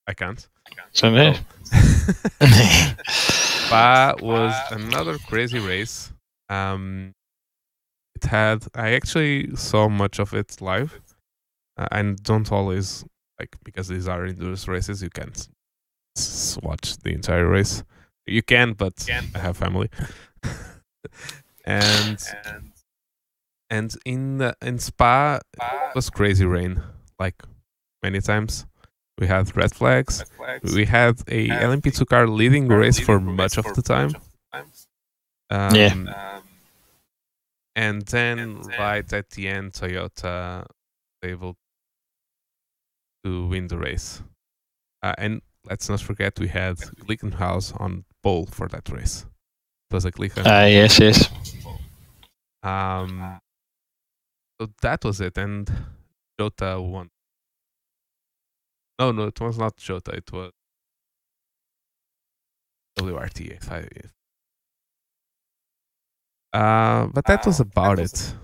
I 0.07 0.13
can't. 0.13 0.47
So 0.91 1.09
no. 1.09 1.33
Spa 3.09 4.13
was 4.21 4.53
another 4.71 5.17
crazy 5.17 5.59
race. 5.59 6.11
Um, 6.49 7.13
it 8.15 8.25
had 8.25 8.65
I 8.75 8.91
actually 8.93 9.55
saw 9.55 9.87
much 9.89 10.19
of 10.19 10.33
it 10.33 10.61
live, 10.61 10.99
uh, 11.77 11.87
and 11.91 12.21
don't 12.23 12.51
always 12.51 13.03
like 13.39 13.55
because 13.63 13.87
these 13.87 14.07
are 14.07 14.25
endurance 14.25 14.67
races. 14.67 15.01
You 15.01 15.09
can't 15.09 15.47
s- 16.49 16.59
watch 16.63 16.97
the 16.97 17.13
entire 17.13 17.47
race. 17.47 17.83
You 18.25 18.43
can, 18.43 18.73
but 18.73 19.07
I 19.35 19.39
have 19.39 19.57
family. 19.57 19.89
and 21.65 22.17
And 22.45 22.71
and 23.71 23.95
in 24.05 24.37
the, 24.39 24.55
in 24.61 24.79
Spa 24.79 25.39
it 25.61 25.95
was 25.95 26.09
crazy 26.09 26.45
rain, 26.45 26.81
like 27.19 27.35
many 28.03 28.19
times. 28.21 28.65
We 29.19 29.27
had 29.27 29.55
red 29.55 29.73
flags. 29.75 30.23
We 30.75 30.85
had 30.85 31.21
a 31.27 31.47
Have 31.49 31.61
LMP2 31.81 32.05
car 32.07 32.25
leading 32.27 32.67
the 32.69 32.77
race 32.77 32.99
for 32.99 33.19
much 33.19 33.57
of 33.57 33.65
the 33.75 33.81
time. 33.81 34.11
Um, 34.53 35.75
Yeah. 35.75 35.93
Um, 35.93 36.43
And 37.75 38.01
then 38.07 38.39
And 38.39 38.63
then- 38.63 38.79
right 38.79 39.13
at 39.13 39.29
the 39.31 39.47
end, 39.47 39.73
Toyota 39.73 40.65
able 41.23 41.57
to 43.23 43.47
win 43.47 43.67
the 43.67 43.77
race. 43.77 44.23
Uh, 45.03 45.13
and 45.17 45.41
let's 45.69 45.89
not 45.89 46.01
forget 46.01 46.39
we 46.39 46.47
had 46.47 46.77
Glickenhaus 46.77 47.79
on 47.79 48.05
pole 48.23 48.47
for 48.47 48.67
that 48.69 48.89
race. 48.89 49.25
It 49.89 49.93
was 49.95 50.05
a 50.05 50.11
Glickenhaus. 50.11 50.43
Ah, 50.45 50.65
yes, 50.65 50.99
yes. 50.99 51.29
Um, 52.63 53.39
so 54.59 54.67
that 54.81 55.03
was 55.05 55.21
it, 55.21 55.37
and 55.37 55.71
Jota 56.39 56.81
won. 56.81 57.09
No, 58.99 59.11
no, 59.13 59.25
it 59.27 59.39
was 59.39 59.57
not 59.57 59.77
Jota. 59.77 60.11
It 60.11 60.31
was 60.33 60.51
WRT. 62.99 63.51
If 63.55 63.71
I, 63.71 63.77
if. 63.95 64.11
Uh, 66.53 67.07
but 67.07 67.25
that 67.25 67.45
was 67.45 67.59
Uh, 67.59 67.63
about 67.63 67.97
that 67.97 68.01
was 68.01 68.13
it. 68.31 68.35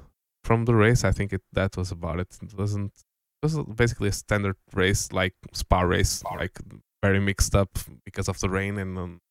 From 0.43 0.65
the 0.65 0.75
race, 0.75 1.03
I 1.03 1.11
think 1.11 1.33
it 1.33 1.41
that 1.53 1.75
was 1.75 1.91
about 1.91 2.19
it. 2.19 2.37
It 2.41 2.53
wasn't. 2.53 2.93
It 3.41 3.45
was 3.45 3.57
basically 3.75 4.09
a 4.09 4.11
standard 4.13 4.55
race, 4.73 5.11
like 5.11 5.33
Spa 5.53 5.81
race, 5.81 6.23
Spa. 6.23 6.35
like 6.35 6.57
very 7.03 7.19
mixed 7.19 7.55
up 7.55 7.69
because 8.03 8.27
of 8.27 8.39
the 8.39 8.49
rain 8.49 8.77
and 8.77 8.97
um, 8.97 9.21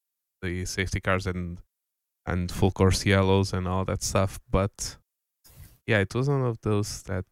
the 0.43 0.65
safety 0.65 1.01
cars 1.01 1.27
and 1.27 1.59
and 2.27 2.51
full 2.51 2.71
course 2.71 3.05
yellows 3.05 3.53
and 3.53 3.69
all 3.69 3.85
that 3.85 4.03
stuff. 4.03 4.39
But 4.51 4.97
yeah, 5.87 5.99
it 5.99 6.15
was 6.15 6.29
one 6.29 6.43
of 6.43 6.61
those 6.63 7.03
that 7.03 7.25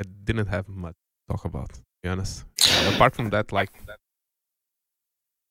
I 0.00 0.04
didn't 0.24 0.48
have 0.48 0.68
much 0.68 0.94
to 0.94 1.34
talk 1.34 1.44
about. 1.44 1.72
To 1.74 1.80
be 2.02 2.08
honest, 2.08 2.44
apart 2.94 3.14
from 3.14 3.30
that, 3.30 3.52
like 3.52 3.70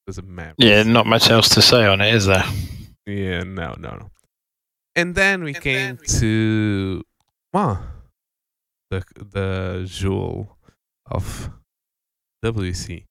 Doesn't 0.07 0.27
matter. 0.27 0.55
Yeah, 0.57 0.83
not 0.83 1.05
much 1.05 1.29
else 1.29 1.49
to 1.49 1.61
say 1.61 1.85
on 1.85 2.01
it, 2.01 2.13
is 2.13 2.25
there? 2.25 2.43
Yeah, 3.05 3.43
no, 3.43 3.75
no, 3.79 3.89
no. 3.95 4.11
And 4.95 5.15
then 5.15 5.43
we 5.43 5.53
came 5.53 5.97
to 6.19 7.03
well, 7.53 7.83
the 8.89 9.03
the 9.15 9.85
jewel 9.87 10.57
of 11.05 11.49
WC. 12.43 13.05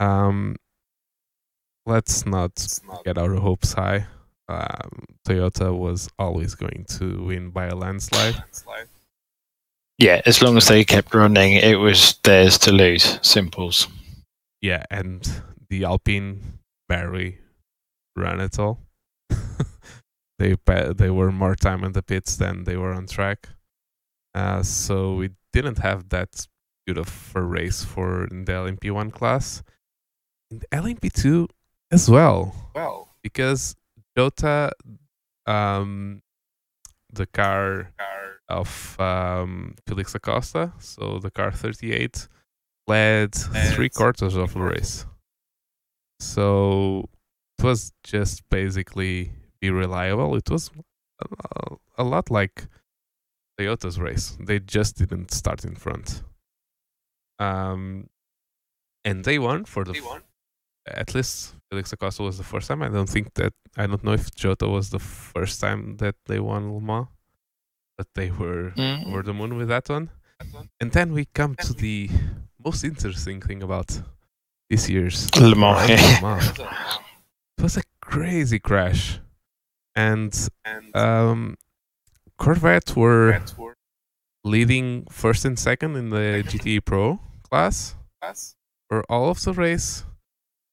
Um, 0.00 0.56
let's 1.86 2.26
not 2.26 2.52
get 3.04 3.18
our 3.18 3.34
hopes 3.34 3.74
high. 3.74 4.06
Um, 4.48 5.04
Toyota 5.28 5.76
was 5.76 6.08
always 6.18 6.56
going 6.56 6.84
to 6.98 7.22
win 7.22 7.50
by 7.50 7.66
a 7.66 7.76
landslide. 7.76 8.42
Yeah, 9.98 10.22
as 10.24 10.42
long 10.42 10.56
as 10.56 10.66
they 10.66 10.82
kept 10.82 11.14
running, 11.14 11.52
it 11.52 11.78
was 11.78 12.18
theirs 12.24 12.58
to 12.60 12.72
lose. 12.72 13.18
Simples. 13.22 13.86
Yeah, 14.62 14.84
and 14.90 15.22
the 15.68 15.84
Alpine 15.84 16.58
barely 16.88 17.38
ran 18.16 18.40
at 18.40 18.58
all. 18.58 18.80
they 20.38 20.56
they 20.66 21.10
were 21.10 21.30
more 21.30 21.54
time 21.54 21.84
in 21.84 21.92
the 21.92 22.02
pits 22.02 22.36
than 22.36 22.64
they 22.64 22.76
were 22.76 22.92
on 22.92 23.06
track. 23.06 23.50
Uh, 24.34 24.62
so 24.62 25.14
we 25.14 25.30
didn't 25.52 25.78
have 25.78 26.08
that 26.08 26.46
good 26.86 26.98
of 26.98 27.32
a 27.34 27.42
race 27.42 27.84
for 27.84 28.24
in 28.24 28.46
the 28.46 28.52
LMP1 28.52 29.12
class. 29.12 29.62
In 30.50 30.58
the 30.58 30.66
LMP2 30.68 31.48
as 31.90 32.10
well. 32.10 32.54
Well, 32.74 33.08
because 33.22 33.76
Jota, 34.16 34.72
um, 35.46 36.22
the 37.12 37.26
car 37.26 37.92
car. 37.98 38.40
of 38.48 38.96
um, 39.00 39.74
Félix 39.86 40.12
da 40.12 40.18
Costa, 40.18 40.72
so 40.78 41.18
the 41.18 41.30
car 41.30 41.52
38, 41.52 42.28
led 42.86 43.34
three 43.74 43.88
quarters 43.88 44.36
of 44.36 44.54
the 44.54 44.60
race. 44.60 45.06
So 46.18 47.08
it 47.58 47.64
was 47.64 47.92
just 48.02 48.48
basically 48.48 49.32
be 49.60 49.70
reliable. 49.70 50.34
It 50.36 50.50
was 50.50 50.70
a, 51.20 51.76
a 51.98 52.04
lot 52.04 52.30
like 52.30 52.66
Toyota's 53.58 54.00
race. 54.00 54.36
They 54.40 54.58
just 54.58 54.98
didn't 54.98 55.30
start 55.30 55.64
in 55.64 55.76
front. 55.76 56.22
Um, 57.38 58.08
and 59.04 59.24
they 59.24 59.38
won 59.38 59.64
for 59.64 59.84
the. 59.84 59.92
F- 59.92 60.22
at 60.94 61.14
least 61.14 61.54
Félix 61.72 61.90
da 61.90 61.96
Costa 61.96 62.22
was 62.22 62.36
the 62.38 62.44
first 62.44 62.68
time. 62.68 62.82
I 62.82 62.88
don't 62.88 63.08
think 63.08 63.34
that 63.34 63.52
I 63.76 63.86
don't 63.86 64.02
know 64.04 64.12
if 64.12 64.34
Jota 64.34 64.68
was 64.68 64.90
the 64.90 64.98
first 64.98 65.60
time 65.60 65.96
that 65.98 66.16
they 66.26 66.40
won 66.40 66.72
Le 66.74 66.80
Mans, 66.80 67.08
but 67.96 68.06
they 68.14 68.30
were 68.30 68.72
Mm. 68.76 69.06
over 69.06 69.22
the 69.22 69.32
moon 69.34 69.56
with 69.56 69.68
that 69.68 69.88
one. 69.88 70.10
And 70.80 70.92
then 70.92 71.12
we 71.12 71.26
come 71.34 71.54
to 71.56 71.72
the 71.74 72.08
most 72.64 72.82
interesting 72.84 73.40
thing 73.42 73.62
about 73.62 74.02
this 74.70 74.88
year's 74.88 75.28
Le 75.36 75.54
Mans. 75.54 75.88
Le 75.90 76.20
Mans. 76.22 76.58
It 77.58 77.62
was 77.62 77.76
a 77.76 77.82
crazy 78.00 78.58
crash, 78.58 79.20
and 79.94 80.32
um, 80.94 81.56
Corvette 82.38 82.96
were 82.96 83.40
leading 84.44 85.04
first 85.10 85.44
and 85.44 85.58
second 85.58 85.96
in 85.96 86.08
the 86.10 86.42
GTE 86.48 86.84
Pro 86.84 87.20
class 87.48 87.96
for 88.88 89.04
all 89.10 89.28
of 89.28 89.42
the 89.42 89.52
race. 89.52 90.04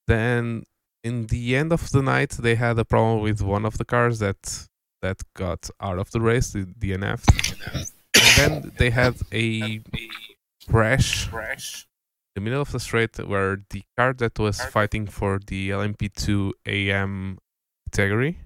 Then 0.07 0.63
in 1.03 1.27
the 1.27 1.55
end 1.55 1.71
of 1.73 1.89
the 1.91 2.01
night, 2.01 2.31
they 2.31 2.55
had 2.55 2.79
a 2.79 2.85
problem 2.85 3.21
with 3.21 3.41
one 3.41 3.65
of 3.65 3.77
the 3.77 3.85
cars 3.85 4.19
that 4.19 4.67
that 5.01 5.21
got 5.35 5.69
out 5.79 5.99
of 5.99 6.11
the 6.11 6.21
race, 6.21 6.51
the 6.51 6.65
DNF. 6.65 7.23
And 8.15 8.61
then 8.63 8.71
they 8.77 8.89
had 8.89 9.15
a 9.31 9.81
crash 10.69 11.27
in 12.35 12.43
the 12.43 12.49
middle 12.49 12.61
of 12.61 12.71
the 12.71 12.79
straight 12.79 13.17
where 13.27 13.57
the 13.69 13.83
car 13.97 14.13
that 14.13 14.37
was 14.39 14.61
fighting 14.61 15.07
for 15.07 15.39
the 15.47 15.69
LMP2 15.69 16.51
AM 16.65 17.37
category 17.91 18.39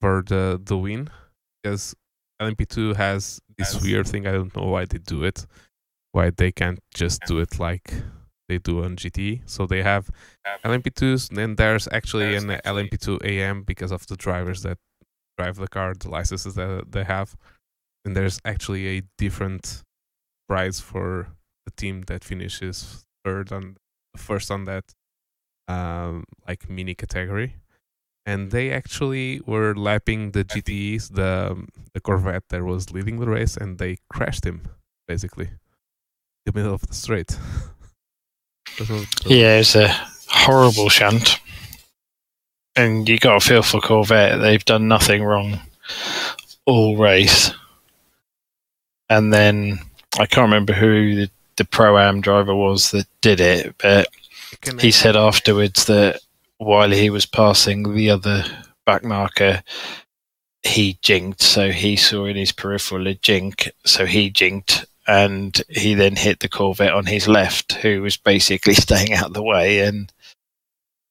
for 0.00 0.22
the 0.26 0.60
the 0.64 0.76
win 0.76 1.08
because 1.62 1.94
LMP2 2.40 2.96
has 2.96 3.40
this 3.58 3.80
weird 3.82 4.06
thing. 4.08 4.26
I 4.26 4.32
don't 4.32 4.54
know 4.56 4.66
why 4.66 4.84
they 4.86 4.98
do 4.98 5.24
it. 5.24 5.46
Why 6.12 6.30
they 6.30 6.52
can't 6.52 6.80
just 6.94 7.22
do 7.26 7.38
it 7.40 7.58
like 7.58 7.92
they 8.48 8.58
do 8.58 8.82
on 8.84 8.96
GT. 8.96 9.42
So 9.46 9.66
they 9.66 9.82
have 9.82 10.10
LMP2s. 10.64 11.34
Then 11.34 11.56
there's 11.56 11.88
actually 11.90 12.34
an 12.34 12.48
LMP2 12.64 13.24
AM 13.24 13.62
because 13.62 13.92
of 13.92 14.06
the 14.06 14.16
drivers 14.16 14.62
that 14.62 14.78
drive 15.38 15.56
the 15.56 15.68
car, 15.68 15.94
the 15.94 16.10
licenses 16.10 16.54
that 16.54 16.92
they 16.92 17.04
have. 17.04 17.36
And 18.04 18.16
there's 18.16 18.38
actually 18.44 18.98
a 18.98 19.02
different 19.18 19.82
prize 20.48 20.80
for 20.80 21.28
the 21.64 21.72
team 21.72 22.02
that 22.02 22.22
finishes 22.22 23.04
third 23.24 23.52
on 23.52 23.76
first 24.16 24.50
on 24.50 24.64
that 24.64 24.84
um, 25.68 26.24
like 26.46 26.70
mini 26.70 26.94
category. 26.94 27.56
And 28.24 28.50
they 28.50 28.72
actually 28.72 29.40
were 29.46 29.74
lapping 29.74 30.32
the 30.32 30.44
GTEs, 30.44 31.14
the 31.14 31.64
the 31.94 32.00
Corvette 32.00 32.48
that 32.48 32.64
was 32.64 32.90
leading 32.90 33.20
the 33.20 33.28
race, 33.28 33.56
and 33.56 33.78
they 33.78 33.98
crashed 34.10 34.44
him 34.44 34.62
basically 35.06 35.46
in 35.46 35.58
the 36.46 36.52
middle 36.52 36.74
of 36.74 36.86
the 36.86 36.94
straight. 36.94 37.38
That 38.78 38.88
was- 38.90 39.08
that 39.08 39.26
Yeah, 39.30 39.58
it's 39.58 39.74
a 39.74 39.88
horrible 40.28 40.88
shunt. 40.88 41.38
And 42.74 43.08
you 43.08 43.18
got 43.18 43.40
to 43.40 43.46
feel 43.48 43.62
for 43.62 43.80
Corvette. 43.80 44.40
They've 44.40 44.64
done 44.64 44.86
nothing 44.88 45.22
wrong 45.24 45.60
all 46.66 46.96
race. 46.96 47.50
And 49.08 49.32
then 49.32 49.78
I 50.18 50.26
can't 50.26 50.46
remember 50.46 50.72
who 50.72 51.14
the, 51.14 51.30
the 51.56 51.64
pro 51.64 51.96
am 51.98 52.20
driver 52.20 52.54
was 52.54 52.90
that 52.90 53.06
did 53.20 53.40
it, 53.40 53.74
but 53.78 54.08
he 54.80 54.90
said 54.90 55.16
afterwards 55.16 55.86
that 55.86 56.20
while 56.58 56.90
he 56.90 57.08
was 57.08 57.24
passing 57.24 57.94
the 57.94 58.10
other 58.10 58.44
back 58.84 59.04
marker, 59.04 59.62
he 60.64 60.98
jinked. 61.02 61.40
So 61.42 61.70
he 61.70 61.96
saw 61.96 62.24
in 62.26 62.36
his 62.36 62.52
peripheral 62.52 63.06
a 63.06 63.14
jink. 63.14 63.70
So 63.84 64.06
he 64.06 64.28
jinked. 64.28 64.84
And 65.06 65.60
he 65.68 65.94
then 65.94 66.16
hit 66.16 66.40
the 66.40 66.48
Corvette 66.48 66.92
on 66.92 67.06
his 67.06 67.28
left, 67.28 67.74
who 67.74 68.02
was 68.02 68.16
basically 68.16 68.74
staying 68.86 69.12
out 69.12 69.26
of 69.26 69.34
the 69.34 69.42
way 69.42 69.80
and 69.80 70.12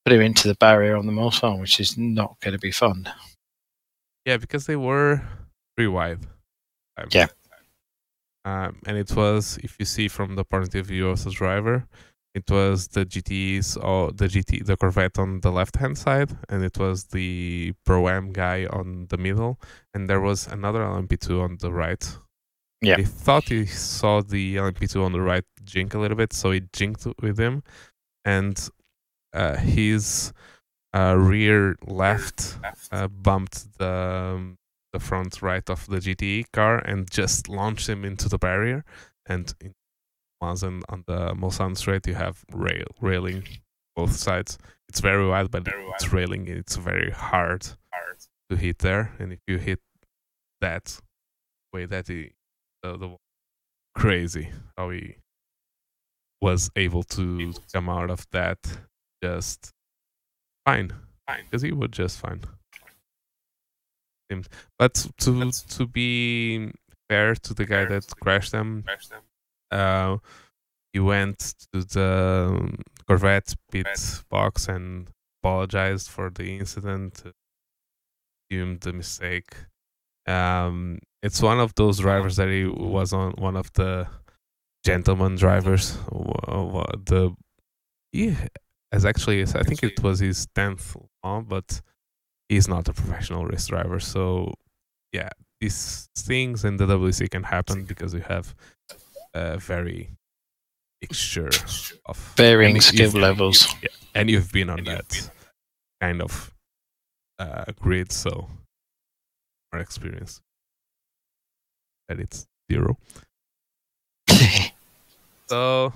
put 0.03 0.13
him 0.13 0.21
into 0.21 0.47
the 0.47 0.55
barrier 0.55 0.95
on 0.95 1.05
the 1.05 1.11
Mulsanne, 1.11 1.59
which 1.59 1.79
is 1.79 1.97
not 1.97 2.37
going 2.41 2.53
to 2.53 2.59
be 2.59 2.71
fun. 2.71 3.09
Yeah, 4.25 4.37
because 4.37 4.65
they 4.65 4.75
were 4.75 5.21
pretty 5.75 5.87
wide. 5.87 6.19
Um, 6.97 7.07
Yeah. 7.11 7.27
Um, 8.43 8.79
and 8.85 8.97
it 8.97 9.15
was, 9.15 9.57
if 9.63 9.75
you 9.79 9.85
see 9.85 10.07
from 10.07 10.35
the 10.35 10.45
point 10.45 10.75
of 10.75 10.85
view 10.85 11.09
of 11.09 11.23
the 11.23 11.31
driver, 11.31 11.87
it 12.35 12.51
was 12.51 12.89
the 12.89 13.05
GTs 13.05 13.83
or 13.83 14.11
the 14.11 14.27
GT, 14.27 14.65
the 14.65 14.75
Corvette 14.75 15.17
on 15.17 15.39
the 15.39 15.51
left 15.51 15.77
hand 15.77 15.97
side, 15.97 16.37
and 16.49 16.63
it 16.63 16.77
was 16.77 17.05
the 17.05 17.73
Pro 17.85 18.07
Am 18.09 18.33
guy 18.33 18.67
on 18.69 19.07
the 19.09 19.17
middle, 19.17 19.59
and 19.93 20.07
there 20.07 20.19
was 20.19 20.45
another 20.45 20.81
LMP2 20.81 21.41
on 21.41 21.57
the 21.59 21.71
right. 21.71 22.17
Yeah. 22.85 22.97
He 22.97 23.03
thought 23.03 23.49
he 23.49 23.65
saw 23.65 24.21
the 24.21 24.57
LMP2 24.57 25.03
on 25.03 25.11
the 25.11 25.21
right 25.21 25.43
jink 25.63 25.93
a 25.93 25.99
little 25.99 26.17
bit, 26.17 26.33
so 26.33 26.51
he 26.51 26.61
jinked 26.73 27.05
with 27.21 27.39
him, 27.39 27.63
and 28.23 28.69
uh, 29.33 29.55
his 29.57 30.33
uh, 30.93 31.15
rear 31.17 31.75
left 31.85 32.57
uh, 32.91 33.07
bumped 33.07 33.77
the 33.77 34.33
um, 34.35 34.57
the 34.93 34.99
front 34.99 35.41
right 35.41 35.69
of 35.69 35.85
the 35.87 35.97
GTE 35.97 36.45
car 36.53 36.77
and 36.79 37.09
just 37.11 37.49
launched 37.49 37.89
him 37.89 38.05
into 38.05 38.29
the 38.29 38.37
barrier. 38.37 38.85
And 39.25 39.53
in 39.59 39.73
once 40.41 40.63
on, 40.63 40.83
on 40.89 41.03
the 41.07 41.33
Mulsanne 41.33 41.77
straight, 41.77 42.07
you 42.07 42.15
have 42.15 42.43
rail 42.51 42.87
railing 43.01 43.43
both 43.95 44.13
sides. 44.15 44.57
It's 44.89 44.99
very 45.01 45.27
wide, 45.27 45.51
but 45.51 45.67
it's 45.95 46.13
railing. 46.13 46.47
It's 46.47 46.75
very 46.77 47.11
hard 47.11 47.67
to 48.49 48.55
hit 48.55 48.79
there. 48.79 49.13
And 49.19 49.33
if 49.33 49.39
you 49.47 49.57
hit 49.57 49.79
that 50.61 50.99
way, 51.73 51.85
that 51.85 52.07
he, 52.07 52.31
the, 52.91 52.97
the 52.97 53.15
crazy 53.95 54.51
how 54.77 54.89
he 54.89 55.15
was 56.41 56.69
able 56.75 57.03
to 57.03 57.53
come 57.73 57.89
out 57.89 58.09
of 58.09 58.25
that 58.31 58.59
just 59.23 59.71
fine 60.65 60.91
Fine. 61.27 61.43
because 61.45 61.61
he 61.61 61.71
was 61.71 61.89
just 61.91 62.19
fine. 62.19 62.41
But 64.77 65.07
to 65.19 65.51
to 65.51 65.87
be 65.87 66.71
fair 67.09 67.35
to 67.35 67.53
the 67.53 67.65
guy 67.65 67.85
that 67.85 68.05
crashed 68.21 68.51
them, 68.51 68.83
uh, 69.71 70.17
he 70.93 70.99
went 70.99 71.39
to 71.73 71.81
the 71.83 72.77
Corvette 73.07 73.53
pit 73.71 73.87
box 74.29 74.67
and 74.67 75.09
apologized 75.41 76.09
for 76.09 76.29
the 76.31 76.57
incident, 76.57 77.23
assumed 78.51 78.81
the 78.81 78.93
mistake. 78.93 79.55
Um, 80.27 80.99
it's 81.25 81.41
one 81.41 81.59
of 81.59 81.73
those 81.73 81.97
drivers 81.99 82.35
that 82.35 82.49
he 82.49 82.65
was 82.65 83.11
on 83.11 83.31
one 83.31 83.55
of 83.57 83.73
the 83.73 84.07
gentleman 84.85 85.35
drivers. 85.35 85.97
The 87.11 87.35
he 88.11 88.35
has 88.91 89.05
actually, 89.05 89.41
I 89.41 89.63
think 89.63 89.81
it 89.81 90.03
was 90.03 90.19
his 90.19 90.45
tenth 90.53 90.95
on, 91.23 91.45
but 91.45 91.81
he's 92.47 92.67
not 92.67 92.87
a 92.87 92.93
professional 92.93 93.45
race 93.47 93.65
driver. 93.65 93.99
So 93.99 94.53
yeah, 95.11 95.29
these 95.59 96.07
things 96.15 96.63
in 96.63 96.77
the 96.77 96.85
WC 96.85 97.31
can 97.31 97.43
happen 97.43 97.85
because 97.85 98.13
you 98.13 98.21
have 98.21 98.53
a 99.33 99.57
very 99.57 100.11
mixture 101.01 101.49
of 102.05 102.17
Varying 102.37 102.81
skill 102.81 103.09
levels. 103.11 103.67
Yeah, 103.81 103.89
and 104.13 104.29
you've 104.29 104.51
been 104.51 104.69
on 104.69 104.83
that 104.83 105.31
kind 105.99 106.21
of 106.21 106.53
uh, 107.39 107.65
grid, 107.81 108.11
so 108.11 108.47
more 109.73 109.81
experience. 109.81 110.41
That 112.07 112.19
it's 112.19 112.47
zero. 112.71 112.97
So 115.47 115.93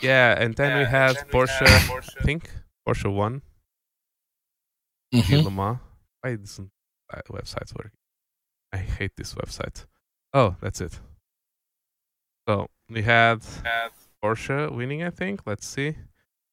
yeah, 0.00 0.40
and 0.40 0.54
then 0.54 0.78
we 0.78 0.84
had 0.84 1.16
Porsche. 1.32 1.66
I 1.66 2.22
think 2.22 2.48
Porsche 2.86 3.12
one 3.12 3.42
Mhm. 5.12 5.56
Why 6.20 6.30
isn't 6.30 6.70
that 7.10 7.26
website 7.26 7.74
working? 7.74 7.98
I 8.72 8.78
hate 8.78 9.12
this 9.16 9.34
website. 9.34 9.86
Oh, 10.32 10.54
that's 10.60 10.80
it. 10.80 11.00
So 12.48 12.68
we 12.88 13.02
had 13.02 13.42
had 13.64 13.90
Porsche 14.22 14.70
winning, 14.70 15.02
I 15.02 15.10
think. 15.10 15.40
Let's 15.46 15.66
see. 15.66 15.96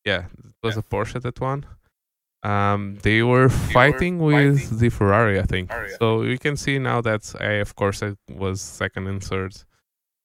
Yeah, 0.06 0.26
it 0.44 0.56
was 0.64 0.78
a 0.78 0.82
Porsche 0.84 1.22
that 1.22 1.40
won. 1.40 1.66
Um, 2.44 2.98
they 3.04 3.24
were 3.24 3.48
fighting 3.48 4.20
with 4.20 4.80
the 4.80 4.90
Ferrari, 4.90 5.40
I 5.40 5.44
think. 5.44 5.72
So 5.98 6.24
you 6.24 6.38
can 6.38 6.58
see 6.58 6.78
now 6.78 7.00
that 7.02 7.34
I, 7.40 7.54
of 7.54 7.76
course, 7.76 8.04
I 8.04 8.16
was 8.30 8.62
second 8.62 9.08
and 9.08 9.24
third, 9.24 9.56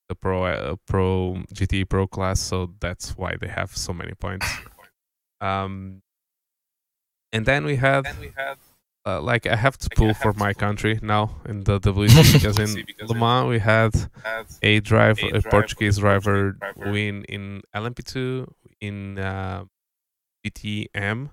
the 0.09 0.16
Pro 0.16 0.44
uh, 0.44 0.76
Pro 0.87 1.42
GT 1.54 1.88
Pro 1.88 2.07
class. 2.09 2.40
So 2.40 2.74
that's 2.81 3.16
why 3.16 3.37
they 3.40 3.48
have 3.48 3.76
so 3.76 3.92
many 3.92 4.14
points. 4.14 4.46
Um, 5.40 6.02
and 7.33 7.46
then 7.46 7.64
we 7.64 7.76
had 7.76 8.04
uh, 9.07 9.20
like 9.20 9.46
I 9.46 9.57
have 9.57 9.78
to 9.78 9.88
pull 9.96 10.14
for 10.14 10.33
my 10.33 10.52
country 10.52 10.98
now 11.00 11.37
in 11.46 11.62
the 11.62 11.78
WEC 11.81 12.33
because 12.33 12.59
in 12.59 12.85
Le 13.07 13.14
Mans 13.14 13.48
we 13.48 13.61
had 13.61 13.92
a 14.62 14.81
driver, 14.81 15.28
a 15.33 15.42
Portuguese 15.42 15.98
driver 15.98 16.59
win 16.76 17.24
in 17.24 17.62
LMP2 17.72 18.48
in 18.81 19.18
uh, 19.18 19.64
GTM 20.44 21.31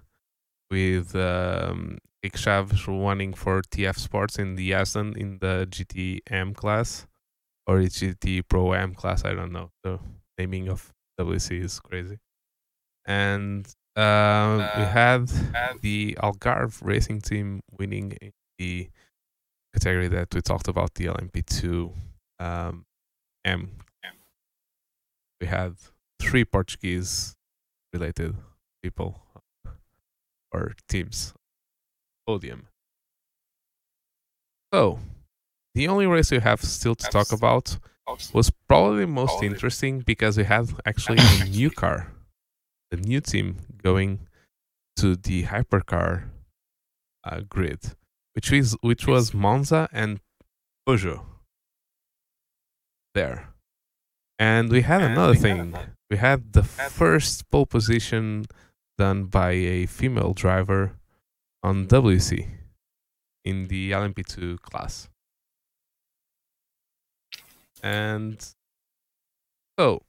with 0.75 1.15
um, 1.15 1.97
Chaves 2.25 2.85
winning 2.85 3.33
for 3.33 3.61
TF 3.61 3.97
Sports 3.97 4.37
in 4.37 4.55
the 4.55 4.73
Aston 4.73 5.15
in 5.15 5.37
the 5.39 5.65
GTM 5.69 6.53
class 6.53 7.07
or 7.65 7.79
it's 7.79 8.01
GT 8.01 8.43
Pro 8.49 8.73
M 8.73 8.93
class. 8.93 9.23
I 9.23 9.33
don't 9.33 9.53
know. 9.53 9.69
The 9.83 9.99
naming 10.37 10.67
of 10.67 10.91
WEC 11.19 11.63
is 11.63 11.79
crazy. 11.79 12.17
And 13.05 13.65
uh, 13.95 14.69
we 14.75 14.83
had 14.83 15.29
the 15.81 16.17
Algarve 16.21 16.83
racing 16.83 17.21
team 17.21 17.61
winning 17.79 18.11
in 18.21 18.31
the 18.57 18.89
category 19.73 20.09
that 20.09 20.33
we 20.33 20.41
talked 20.41 20.67
about, 20.67 20.93
the 20.95 21.05
LMP2 21.05 21.93
um, 22.39 22.83
M. 23.45 23.71
We 25.39 25.47
had 25.47 25.75
three 26.19 26.43
Portuguese 26.43 27.35
related 27.93 28.35
people 28.83 29.24
or 30.55 30.73
teams 30.87 31.33
podium. 32.25 32.67
So, 34.73 34.99
the 35.73 35.87
only 35.87 36.07
race 36.07 36.31
we 36.31 36.39
have 36.39 36.61
still 36.61 36.95
to 36.95 37.07
talk 37.07 37.31
about 37.31 37.77
was 38.33 38.51
probably 38.69 39.05
most 39.05 39.43
interesting 39.43 39.99
because 39.99 40.37
we 40.37 40.45
had 40.45 40.69
actually 40.85 41.19
a 41.19 41.45
new 41.59 41.69
car, 41.69 42.11
a 42.91 42.95
new 42.95 43.21
team 43.21 43.57
going 43.83 44.19
to 44.97 45.15
the 45.15 45.43
hypercar 45.43 46.23
uh, 47.23 47.41
grid, 47.49 47.81
which 48.33 48.51
is 48.51 48.77
which 48.81 49.07
was 49.07 49.33
Monza 49.33 49.89
and 49.91 50.19
Peugeot. 50.87 51.21
There, 53.13 53.49
and 54.37 54.69
we 54.69 54.81
had 54.81 55.01
another 55.01 55.35
thing. 55.35 55.75
We 56.09 56.17
had 56.17 56.53
the 56.53 56.63
first 56.63 57.49
pole 57.49 57.65
position 57.65 58.45
done 58.97 59.25
by 59.25 59.51
a 59.51 59.85
female 59.85 60.33
driver 60.33 60.93
on 61.63 61.87
WEC 61.87 62.47
in 63.43 63.67
the 63.67 63.91
LMP2 63.91 64.59
class. 64.61 65.09
And 67.83 68.43
so 69.77 70.01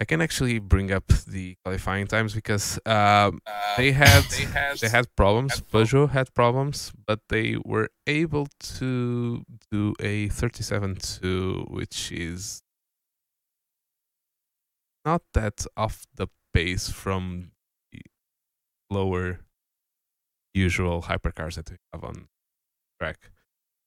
I 0.00 0.04
can 0.04 0.20
actually 0.20 0.58
bring 0.58 0.92
up 0.92 1.06
the 1.26 1.56
qualifying 1.64 2.06
times 2.06 2.34
because 2.34 2.78
um, 2.84 3.40
they 3.78 3.92
had 3.92 4.24
they 4.80 4.88
had 4.88 5.06
problems. 5.16 5.60
Peugeot 5.72 6.10
had 6.10 6.34
problems, 6.34 6.92
but 7.06 7.20
they 7.30 7.56
were 7.64 7.88
able 8.06 8.46
to 8.78 9.42
do 9.70 9.94
a 10.00 10.28
37.2, 10.28 11.70
which 11.70 12.12
is 12.12 12.62
not 15.04 15.22
that 15.32 15.64
off 15.76 16.04
the 16.14 16.28
pace 16.52 16.90
from 16.90 17.52
lower 18.90 19.40
usual 20.54 21.02
hypercars 21.02 21.54
that 21.54 21.70
we 21.70 21.76
have 21.92 22.04
on 22.04 22.28
track. 23.00 23.30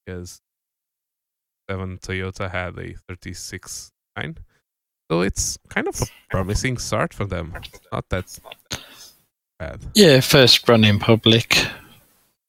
Because 0.05 0.41
seven 1.69 1.97
Toyota 1.97 2.49
had 2.49 2.77
a 2.77 2.95
36.9. 3.12 4.38
So 5.12 5.21
it's 5.21 5.57
kind 5.69 5.88
of 5.88 5.99
a 6.01 6.05
promising 6.29 6.77
start 6.77 7.13
for 7.13 7.25
them. 7.25 7.53
Not 7.91 8.07
that 8.09 8.39
bad. 9.57 9.79
Yeah, 9.95 10.19
first 10.19 10.67
run 10.69 10.83
in 10.83 10.99
public. 10.99 11.65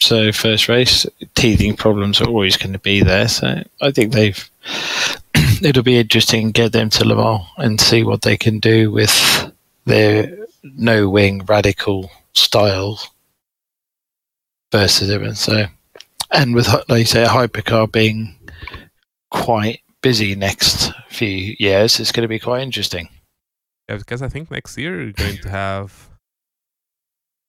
So 0.01 0.33
first 0.33 0.69
race, 0.69 1.07
teething 1.35 1.77
problems 1.77 2.21
are 2.21 2.29
always 2.29 2.57
going 2.57 2.73
to 2.73 2.79
be 2.79 3.03
there. 3.03 3.29
So 3.29 3.63
I 3.81 3.91
think 3.91 4.13
they've. 4.13 4.51
it'll 5.63 5.83
be 5.83 5.99
interesting 5.99 6.51
get 6.51 6.73
them 6.73 6.91
to 6.91 7.05
Le 7.05 7.15
Mans 7.15 7.47
and 7.59 7.81
see 7.81 8.03
what 8.03 8.23
they 8.23 8.37
can 8.37 8.59
do 8.59 8.91
with 8.91 9.53
their 9.85 10.47
no 10.63 11.09
wing 11.09 11.45
radical 11.47 12.11
style 12.35 13.01
versus 14.73 15.11
everyone. 15.11 15.35
So, 15.35 15.67
and 16.33 16.55
with 16.55 16.69
like 16.89 16.99
you 17.01 17.05
say, 17.05 17.25
hypercar 17.25 17.91
being 17.91 18.37
quite 19.31 19.81
busy 20.03 20.35
next 20.35 20.93
few 21.09 21.55
years, 21.59 22.01
it's 22.01 22.13
going 22.13 22.23
to 22.23 22.29
be 22.29 22.39
quite 22.39 22.63
interesting. 22.63 23.09
Yeah, 23.89 23.97
because 23.97 24.23
I 24.23 24.29
think 24.29 24.51
next 24.51 24.77
year 24.79 25.03
you're 25.03 25.13
going 25.13 25.39
to 25.39 25.49
have 25.51 26.11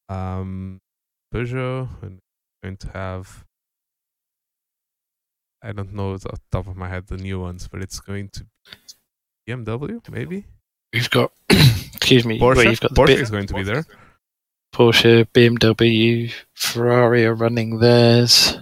um, 0.09 0.79
Peugeot 1.33 1.87
and 2.01 2.19
going 2.63 2.77
to 2.77 2.89
have 2.89 3.45
I 5.63 5.71
don't 5.73 5.93
know 5.93 6.13
off 6.13 6.21
the 6.21 6.39
top 6.51 6.67
of 6.67 6.75
my 6.75 6.89
head 6.89 7.07
the 7.07 7.17
new 7.17 7.39
ones, 7.39 7.67
but 7.67 7.81
it's 7.83 7.99
going 7.99 8.29
to 8.29 8.45
BMW 9.47 10.01
maybe. 10.09 10.45
We've 10.91 11.09
got, 11.09 11.31
excuse 11.49 12.25
me, 12.25 12.39
Porsche. 12.39 12.55
well, 12.55 12.65
you've 12.65 12.79
got 12.79 12.91
Porsche 12.91 13.07
bit- 13.07 13.19
is 13.21 13.29
going 13.29 13.47
to 13.47 13.53
be 13.53 13.63
there. 13.63 13.85
Porsche, 14.73 15.25
BMW, 15.33 16.31
Ferrari 16.53 17.25
are 17.25 17.35
running 17.35 17.79
theirs. 17.79 18.57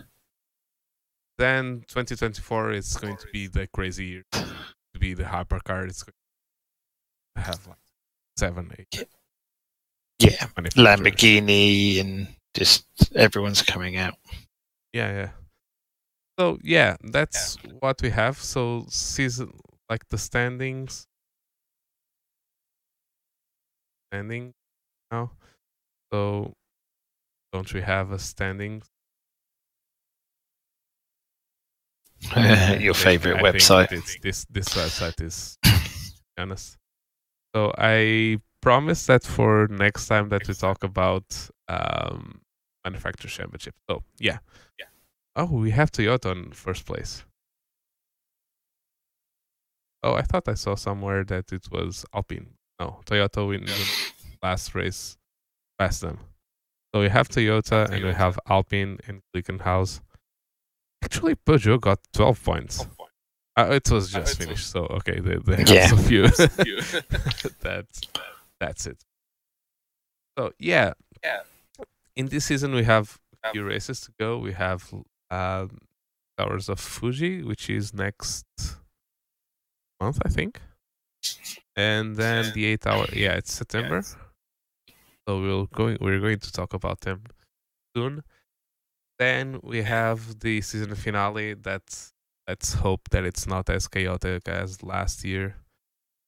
Then 1.38 1.86
2024 1.88 2.74
is 2.74 2.98
going 2.98 3.18
to 3.18 3.28
be 3.32 3.48
the 3.48 3.68
crazy 3.68 4.06
year 4.06 4.24
to 4.34 5.00
be 5.00 5.14
the 5.14 5.24
hypercar. 5.24 5.88
It's 5.88 6.04
going 6.04 6.14
to 7.36 7.42
have 7.42 7.68
like 7.68 7.78
seven, 8.38 8.72
eight. 8.78 9.08
Yeah, 10.20 10.48
manufacturers. 10.58 10.76
Lamborghini 10.76 12.02
and 12.02 12.28
just 12.54 12.86
everyone's 13.16 13.62
coming 13.62 13.96
out. 13.96 14.16
Yeah, 14.92 15.12
yeah. 15.12 15.30
So 16.38 16.58
yeah, 16.64 16.98
that's 17.04 17.58
what 17.80 18.02
we 18.02 18.10
have. 18.10 18.38
So 18.38 18.86
season 18.90 19.54
like 19.90 20.08
the 20.10 20.18
standings. 20.18 21.06
Standing 24.12 24.54
now. 25.12 25.32
So 26.12 26.54
don't 27.54 27.72
we 27.74 27.82
have 27.82 28.12
a 28.12 28.20
standing? 28.20 28.82
Your 32.36 32.94
I 32.94 32.98
favorite 32.98 33.42
think 33.42 33.56
website. 33.56 33.92
It's, 33.92 34.18
this 34.22 34.46
this 34.50 34.70
website 34.70 35.22
is 35.22 35.58
honest. 36.38 36.78
So 37.56 37.74
I 37.78 38.38
promise 38.62 39.06
that 39.08 39.24
for 39.24 39.68
next 39.70 40.08
time 40.08 40.30
that 40.30 40.48
we 40.48 40.54
talk 40.54 40.84
about 40.84 41.26
um, 41.68 42.42
manufacturer 42.84 43.30
championship. 43.30 43.76
So 43.90 44.04
yeah, 44.20 44.40
yeah. 44.80 44.88
Oh, 45.36 45.46
we 45.46 45.72
have 45.72 45.92
Toyota 45.92 46.32
in 46.32 46.52
first 46.52 46.86
place. 46.86 47.24
Oh, 50.04 50.14
I 50.14 50.22
thought 50.22 50.48
I 50.48 50.54
saw 50.54 50.76
somewhere 50.76 51.24
that 51.26 51.52
it 51.52 51.68
was 51.72 52.06
Alpine. 52.14 52.48
No, 52.80 53.02
Toyota 53.06 53.48
win 53.48 53.66
the 53.66 53.88
last 54.42 54.74
race 54.76 55.19
past 55.80 56.02
them. 56.02 56.20
So 56.94 57.02
we 57.02 57.10
have 57.10 57.30
Toyota 57.30 57.90
and 57.90 58.04
we 58.04 58.14
have 58.14 58.38
Alpine 58.48 58.98
and 59.08 59.22
Glickenhaus. 59.34 60.02
Actually, 61.04 61.36
Peugeot 61.36 61.80
got 61.80 62.00
12 62.14 62.44
points. 62.44 62.86
Uh, 63.58 63.70
it 63.72 63.90
was 63.92 64.12
just 64.12 64.38
finished, 64.38 64.70
so 64.72 64.86
okay, 64.86 65.20
they, 65.20 65.36
they 65.38 65.56
have 65.64 65.70
Yeah. 65.70 65.88
some 65.88 65.98
few. 66.00 66.28
that's 67.62 68.02
that's 68.60 68.86
it. 68.88 68.98
So 70.38 70.52
yeah, 70.60 70.94
Yeah. 71.24 71.42
In 72.16 72.28
this 72.28 72.46
season, 72.46 72.74
we 72.74 72.84
have 72.84 73.18
a 73.44 73.52
few 73.52 73.64
races 73.64 74.02
to 74.02 74.12
go. 74.20 74.38
We 74.38 74.52
have 74.54 74.92
um, 75.32 75.80
Towers 76.38 76.68
of 76.70 76.80
Fuji, 76.80 77.44
which 77.44 77.70
is 77.70 77.94
next 77.94 78.46
month, 80.02 80.20
I 80.26 80.30
think, 80.30 80.60
and 81.76 82.16
then 82.18 82.52
the 82.54 82.66
eight 82.66 82.86
hour. 82.88 83.06
Yeah, 83.14 83.34
it's 83.34 83.54
September. 83.54 83.98
Yes. 83.98 84.16
So 85.30 85.40
we'll 85.40 85.68
going 85.68 85.96
we're 86.02 86.20
going 86.20 86.40
to 86.40 86.52
talk 86.52 86.74
about 86.74 87.02
them 87.02 87.22
soon. 87.96 88.24
Then 89.20 89.60
we 89.62 89.84
have 89.84 90.40
the 90.40 90.60
season 90.62 90.96
finale. 90.96 91.54
That's 91.54 92.14
let's 92.48 92.74
hope 92.74 93.10
that 93.12 93.26
it's 93.26 93.46
not 93.46 93.70
as 93.70 93.88
chaotic 93.88 94.48
as 94.48 94.82
last 94.82 95.24
year, 95.24 95.58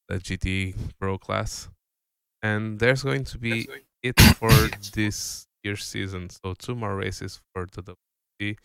the 0.08 0.20
GT 0.20 0.76
Pro 1.00 1.18
class. 1.18 1.68
And 2.44 2.78
there's 2.80 3.02
going 3.02 3.24
to 3.24 3.40
be 3.40 3.68
it 4.04 4.22
for 4.38 4.52
this 4.94 5.48
year's 5.64 5.84
season. 5.84 6.30
So 6.30 6.54
two 6.54 6.76
more 6.76 6.96
races 6.96 7.42
for 7.56 7.66
the 7.74 7.96
WEC, 8.40 8.58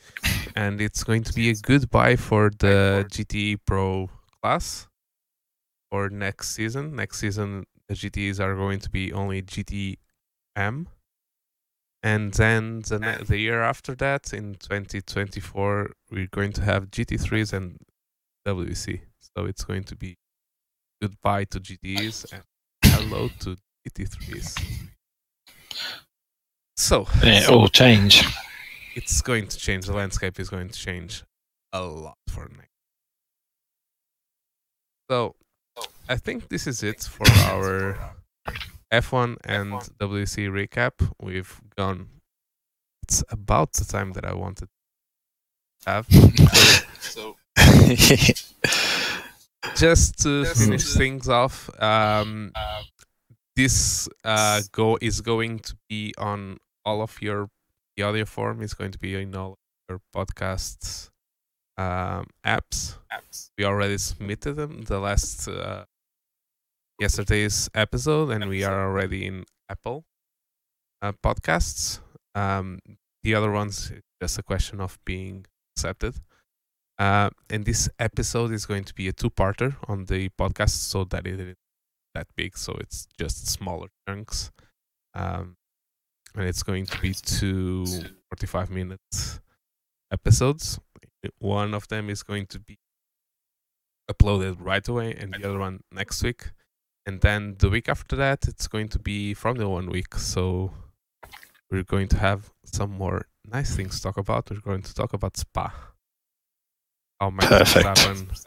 and 0.55 0.83
it's 0.83 1.03
going 1.03 1.23
to 1.23 1.33
be 1.33 1.49
a 1.49 1.55
goodbye 1.55 2.17
for 2.17 2.51
the 2.59 3.07
GT 3.09 3.57
Pro 3.67 4.11
class 4.43 4.87
for 5.91 6.11
next 6.11 6.51
season. 6.51 6.95
Next 6.95 7.21
season, 7.21 7.65
the 7.89 7.95
GTs 7.95 8.39
are 8.39 8.55
going 8.55 8.81
to 8.81 8.91
be 8.91 9.15
only 9.15 9.41
GTM, 10.57 10.87
and 12.03 12.33
then 12.35 12.83
the 12.89 12.99
ne- 12.99 13.19
ah. 13.21 13.25
the 13.25 13.39
year 13.39 13.63
after 13.63 13.95
that, 13.97 14.33
in 14.33 14.55
2024, 14.55 15.93
we're 16.11 16.29
going 16.31 16.53
to 16.53 16.63
have 16.63 16.91
GT3s 16.91 17.53
and 17.53 17.79
WEC. 18.47 19.01
So 19.37 19.45
it's 19.45 19.65
going 19.65 19.85
to 19.85 19.97
be 19.97 20.17
goodbye 21.03 21.45
to 21.45 21.61
GTs 21.61 22.33
and 22.33 22.43
hello 22.85 23.29
to 23.41 23.57
GT3s. 23.89 24.89
So 26.77 27.07
It 27.23 27.49
all 27.49 27.69
change. 27.69 28.23
it's 28.95 29.21
going 29.23 29.49
to 29.49 29.57
change. 29.59 29.87
The 29.87 29.95
landscape 29.95 30.39
is 30.39 30.49
going 30.49 30.69
to 30.69 30.79
change 30.79 31.23
a 31.73 31.83
lot 31.83 32.17
for 32.29 32.49
next. 32.49 32.71
So 35.11 35.35
I 36.09 36.17
think 36.17 36.49
this 36.49 36.67
is 36.67 36.83
it 36.83 37.03
for 37.03 37.27
our 37.45 38.16
F1 38.97 39.37
and 39.45 39.73
WEC 40.01 40.49
recap. 40.49 40.93
We've 41.21 41.61
gone. 41.77 42.09
It's 43.03 43.23
about 43.31 43.73
the 43.75 43.85
time 43.85 44.13
that 44.13 44.25
I 44.25 44.35
wanted 44.35 44.69
to 45.83 45.91
have. 45.91 46.07
So 47.01 47.37
just 49.77 50.19
to 50.23 50.45
finish 50.45 50.93
things 50.95 51.29
off, 51.29 51.71
um, 51.81 52.53
this 53.55 54.09
uh, 54.25 54.63
go 54.73 54.99
is 55.01 55.21
going 55.21 55.61
to 55.61 55.77
be 55.89 56.13
on 56.19 56.59
all 56.85 57.01
of 57.01 57.23
your 57.23 57.49
the 57.97 58.03
audio 58.03 58.25
form 58.25 58.61
is 58.61 58.75
going 58.75 58.91
to 58.93 58.99
be 58.99 59.15
in 59.15 59.35
all 59.35 59.57
your 59.89 60.01
podcasts 60.15 61.11
um, 61.79 62.27
apps. 62.45 62.97
We 63.57 63.65
already 63.65 63.99
submitted 63.99 64.55
them 64.55 64.83
the 64.83 64.99
last 64.99 65.49
uh, 65.49 65.85
yesterday's 66.99 67.69
episode, 67.75 68.31
and 68.31 68.49
we 68.49 68.65
are 68.65 68.87
already 68.87 69.27
in 69.27 69.45
Apple 69.69 70.05
uh, 71.03 71.13
podcasts. 71.23 72.01
Um, 72.35 72.81
the 73.23 73.35
other 73.35 73.51
ones, 73.51 73.93
just 74.23 74.39
a 74.39 74.43
question 74.43 74.81
of 74.81 74.99
being 75.05 75.47
accepted. 75.77 76.15
Uh, 76.99 77.31
and 77.51 77.65
this 77.65 77.89
episode 77.99 78.53
is 78.53 78.65
going 78.65 78.85
to 78.85 78.95
be 78.95 79.09
a 79.09 79.13
two-parter 79.13 79.77
on 79.89 80.07
the 80.07 80.31
podcast, 80.39 80.71
so 80.71 81.05
that 81.05 81.27
it 81.27 81.41
is 81.41 81.57
that 82.15 82.27
big, 82.35 82.57
so 82.57 82.75
it's 82.81 83.07
just 83.19 83.47
smaller 83.47 83.89
chunks. 84.09 84.51
Um, 85.15 85.57
and 86.35 86.47
it's 86.47 86.63
going 86.63 86.87
to 86.87 87.01
be 87.01 87.13
two 87.15 87.85
45 88.31 88.71
minute 88.71 89.41
episodes. 90.11 90.79
One 91.39 91.75
of 91.75 91.89
them 91.89 92.09
is 92.09 92.23
going 92.23 92.47
to 92.47 92.59
be 92.59 92.79
uploaded 94.11 94.57
right 94.61 94.87
away, 94.87 95.15
and 95.15 95.35
the 95.35 95.49
other 95.49 95.59
one 95.59 95.81
next 95.93 96.23
week. 96.23 96.53
And 97.07 97.21
then 97.21 97.55
the 97.59 97.71
week 97.71 97.89
after 97.89 98.17
that, 98.17 98.49
it's 98.49 98.67
going 98.67 98.89
to 98.89 98.99
be 98.99 99.33
from 99.33 99.57
the 99.57 99.69
one 99.69 99.89
week. 99.89 100.17
So 100.17 100.73
we're 101.71 101.85
going 101.85 102.09
to 102.09 102.19
have 102.19 102.51
some 102.65 102.91
more 102.91 103.27
nice 103.49 103.77
things 103.77 103.97
to 103.97 104.03
talk 104.03 104.17
about. 104.17 104.51
We're 104.51 104.59
going 104.59 104.83
to 104.83 104.95
talk 104.95 105.13
about 105.13 105.37
Spa. 105.37 105.73
How 107.21 107.31
Max 107.31 107.47
Perfect. 107.47 107.87
Verstappen 107.87 108.45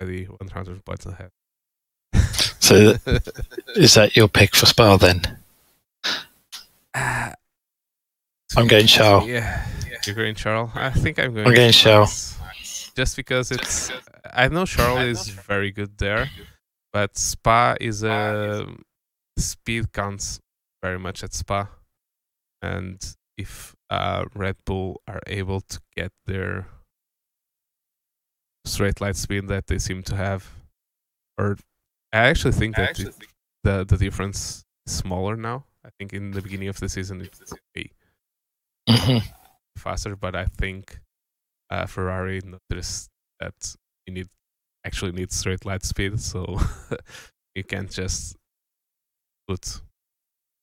already 0.00 0.24
100 0.24 0.84
points 0.84 1.06
ahead. 1.06 1.30
So 2.58 2.94
is 3.76 3.94
that 3.94 4.16
your 4.16 4.28
pick 4.28 4.54
for 4.54 4.66
Spa 4.66 4.96
then? 4.96 5.38
Ah, 6.94 7.34
I'm 8.56 8.66
going 8.66 8.86
Charles. 8.86 9.28
Yeah, 9.28 9.64
you're 10.04 10.16
going 10.16 10.34
Charles. 10.34 10.70
I 10.74 10.90
think 10.90 11.18
I'm 11.18 11.34
going. 11.34 11.46
I'm 11.46 11.54
going 11.54 11.72
Charles. 11.72 12.36
Just 12.96 13.16
because 13.16 13.52
it's, 13.52 13.92
I 14.32 14.48
know 14.48 14.64
Charles 14.64 15.02
is 15.02 15.28
very 15.28 15.70
good 15.70 15.98
there, 15.98 16.30
but 16.96 17.18
Spa 17.18 17.76
is 17.78 18.02
a 18.02 18.64
speed 19.38 19.92
counts 19.92 20.40
very 20.82 20.98
much 20.98 21.22
at 21.22 21.34
Spa, 21.34 21.68
and 22.62 22.96
if 23.36 23.76
uh, 23.90 24.24
Red 24.34 24.56
Bull 24.64 25.02
are 25.06 25.20
able 25.26 25.60
to 25.60 25.78
get 25.94 26.10
their 26.24 26.66
straight 28.64 29.00
line 29.00 29.12
speed 29.14 29.48
that 29.48 29.66
they 29.66 29.78
seem 29.78 30.02
to 30.04 30.16
have, 30.16 30.48
or 31.38 31.58
I 32.12 32.28
actually 32.32 32.52
think 32.52 32.76
that 32.76 32.98
it- 32.98 33.14
the 33.62 33.84
the 33.84 33.96
difference 33.98 34.64
is 34.86 34.94
smaller 34.96 35.36
now. 35.36 35.66
I 35.84 35.90
think 35.98 36.14
in 36.14 36.30
the 36.30 36.40
beginning 36.40 36.68
of 36.68 36.78
the 36.80 36.88
season 36.88 37.20
it's 37.20 37.52
way 37.74 37.90
Mhm. 38.88 39.20
faster, 39.76 40.16
but 40.16 40.34
I 40.34 40.46
think 40.46 41.00
uh, 41.70 41.86
Ferrari 41.86 42.40
noticed 42.42 43.10
that 43.40 43.76
you 44.06 44.14
need 44.14 44.28
actually 44.86 45.12
need 45.12 45.32
straight 45.32 45.64
line 45.64 45.80
speed, 45.80 46.20
so 46.20 46.58
you 47.54 47.64
can't 47.64 47.90
just 47.90 48.36
put 49.48 49.80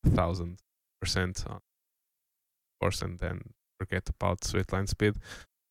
a 0.05 0.09
thousand 0.09 0.59
percent 1.01 1.43
on 1.47 1.59
course 2.82 3.01
and 3.01 3.19
then 3.19 3.41
forget 3.80 4.09
about 4.09 4.43
straight 4.43 4.71
line 4.71 4.88
speed. 4.88 5.15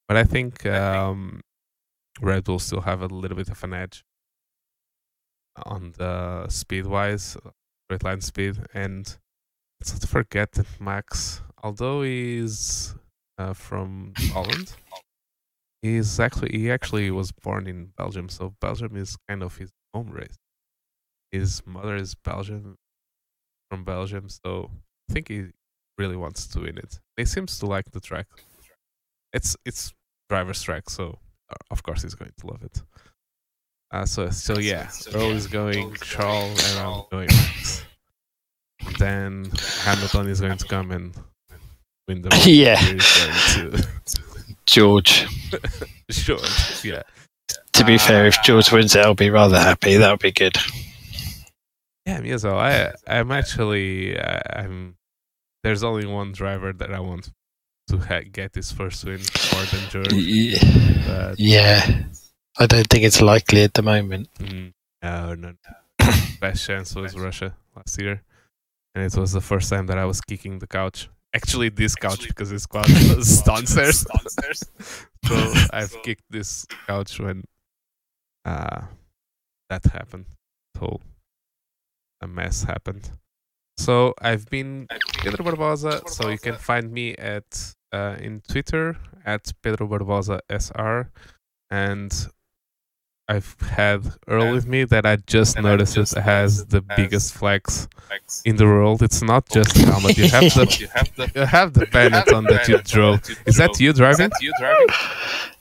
But 0.09 0.16
I 0.16 0.24
think 0.24 0.66
um, 0.66 1.40
Red 2.20 2.44
Bull 2.44 2.59
still 2.59 2.82
have 2.82 3.03
a 3.03 3.07
little 3.07 3.36
bit 3.36 3.48
of 3.48 3.62
an 3.64 3.72
edge 3.72 4.05
on 5.64 5.92
the 5.98 6.48
speed 6.48 6.86
wise, 6.86 7.36
straight 7.86 8.03
line 8.03 8.20
speed, 8.20 8.59
and 8.74 9.16
let's 9.80 9.92
not 9.92 10.09
forget 10.09 10.53
that 10.53 10.80
Max, 10.80 11.42
although 11.62 12.03
he's 12.03 12.94
uh, 13.38 13.53
from 13.53 14.12
Holland. 14.32 14.74
He's 15.82 16.20
actually 16.20 16.56
he 16.56 16.70
actually 16.70 17.10
was 17.10 17.32
born 17.32 17.66
in 17.66 17.92
Belgium, 17.96 18.28
so 18.28 18.54
Belgium 18.60 18.96
is 18.96 19.16
kind 19.28 19.42
of 19.42 19.56
his 19.56 19.72
home 19.92 20.10
race. 20.10 20.38
His 21.32 21.62
mother 21.66 21.96
is 21.96 22.14
Belgian, 22.14 22.76
from 23.72 23.84
Belgium, 23.84 24.28
so 24.28 24.70
I 25.08 25.14
think 25.14 25.28
he 25.28 25.46
really 25.96 26.14
wants 26.16 26.46
to 26.48 26.60
win 26.60 26.76
it. 26.76 27.00
He 27.16 27.24
seems 27.24 27.58
to 27.60 27.66
like 27.66 27.90
the 27.90 28.00
track. 28.00 28.26
It's 29.32 29.56
it's 29.64 29.94
driver's 30.28 30.60
track, 30.62 30.90
so 30.90 31.18
uh, 31.50 31.54
of 31.70 31.82
course 31.82 32.02
he's 32.02 32.14
going 32.14 32.32
to 32.38 32.46
love 32.46 32.62
it. 32.62 32.82
Uh, 33.90 34.04
so 34.04 34.28
so 34.28 34.58
yeah, 34.58 34.90
Earl 35.14 35.30
is 35.30 35.46
going 35.46 35.94
Charles, 35.94 36.70
and 36.70 36.80
I'm 36.80 37.04
going. 37.10 37.30
Then 38.98 39.50
Hamilton 39.84 40.28
is 40.28 40.40
going 40.40 40.58
to 40.58 40.66
come 40.66 40.90
and 40.90 41.14
win 42.06 42.20
the 42.20 42.28
race. 42.30 42.46
Yeah. 42.46 43.80
He's 44.74 44.82
going 44.82 45.02
to 45.02 45.12
George. 45.12 45.26
Sure. 46.10 46.38
Yeah. 46.84 47.02
To 47.74 47.84
be 47.84 47.96
fair, 47.96 48.26
if 48.26 48.42
George 48.42 48.70
wins 48.70 48.94
it, 48.94 49.04
I'll 49.04 49.14
be 49.14 49.30
rather 49.30 49.58
happy. 49.58 49.96
That 49.96 50.10
would 50.10 50.20
be 50.20 50.32
good. 50.32 50.56
Yeah, 52.06 52.20
me 52.20 52.32
as 52.32 52.44
well. 52.44 52.58
I 52.58 52.92
I'm 53.06 53.30
actually 53.32 54.18
uh, 54.18 54.40
I'm. 54.54 54.96
There's 55.62 55.82
only 55.84 56.06
one 56.06 56.32
driver 56.32 56.72
that 56.72 56.92
I 56.92 57.00
want 57.00 57.30
to 57.88 57.96
ha- 57.98 58.22
get 58.30 58.54
his 58.54 58.72
first 58.72 59.04
win 59.04 59.20
more 59.52 59.64
than 59.64 59.88
George. 59.90 60.12
Yeah. 60.12 61.34
Yeah. 61.38 62.02
I 62.58 62.66
don't 62.66 62.86
think 62.88 63.04
it's 63.04 63.22
likely 63.22 63.62
at 63.62 63.74
the 63.74 63.82
moment. 63.82 64.28
mm, 64.38 64.72
no, 65.02 65.34
no, 65.34 65.52
no. 65.52 66.12
Best 66.40 66.66
chance 66.66 66.94
was 66.94 67.16
Russia 67.16 67.54
last 67.74 67.98
year, 68.00 68.22
and 68.94 69.04
it 69.04 69.16
was 69.16 69.32
the 69.32 69.40
first 69.40 69.70
time 69.70 69.86
that 69.86 69.96
I 69.98 70.04
was 70.04 70.20
kicking 70.20 70.58
the 70.58 70.66
couch. 70.66 71.08
Actually, 71.34 71.70
this 71.70 71.94
couch 71.94 72.26
because 72.28 72.50
this 72.50 72.66
couch 72.66 72.88
was 73.16 73.42
downstairs. 73.42 74.06
so 75.24 75.52
I've 75.72 75.94
kicked 76.02 76.24
this 76.30 76.66
couch 76.86 77.18
when 77.18 77.44
uh, 78.44 78.82
that 79.70 79.84
happened. 79.86 80.26
So 80.76 81.00
a 82.20 82.26
mess 82.26 82.64
happened. 82.64 83.10
So 83.78 84.14
I've 84.20 84.46
been 84.46 84.86
Pedro 85.18 85.44
Barbosa. 85.44 86.08
So 86.08 86.28
you 86.28 86.38
can 86.38 86.56
find 86.56 86.92
me 86.92 87.14
at 87.16 87.74
uh, 87.92 88.16
in 88.20 88.42
Twitter 88.48 88.96
at 89.24 89.52
Pedro 89.62 89.88
Barbosa 89.88 90.40
SR, 90.50 91.10
and 91.70 92.12
I've 93.32 93.56
had 93.60 94.00
Earl 94.28 94.52
with 94.52 94.66
me 94.66 94.84
that 94.84 95.04
I 95.06 95.16
just 95.34 95.58
noticed 95.58 95.96
it 95.96 96.08
has 96.18 96.66
the 96.66 96.82
biggest 96.98 97.32
flex 97.34 97.88
in 98.44 98.56
the 98.56 98.66
world. 98.66 99.02
It's 99.02 99.22
not 99.22 99.48
just 99.48 99.74
the 99.74 99.86
helmet. 99.90 100.16
You 100.22 100.28
have 100.28 101.08
the 101.16 101.30
you 101.34 101.46
have 101.56 101.72
the 101.72 101.86
Benetton 101.86 102.44
that 102.52 102.68
you 102.68 102.78
drove. 102.94 103.20
Is 103.46 103.56
that 103.56 103.80
you 103.80 103.92
driving? 103.92 104.30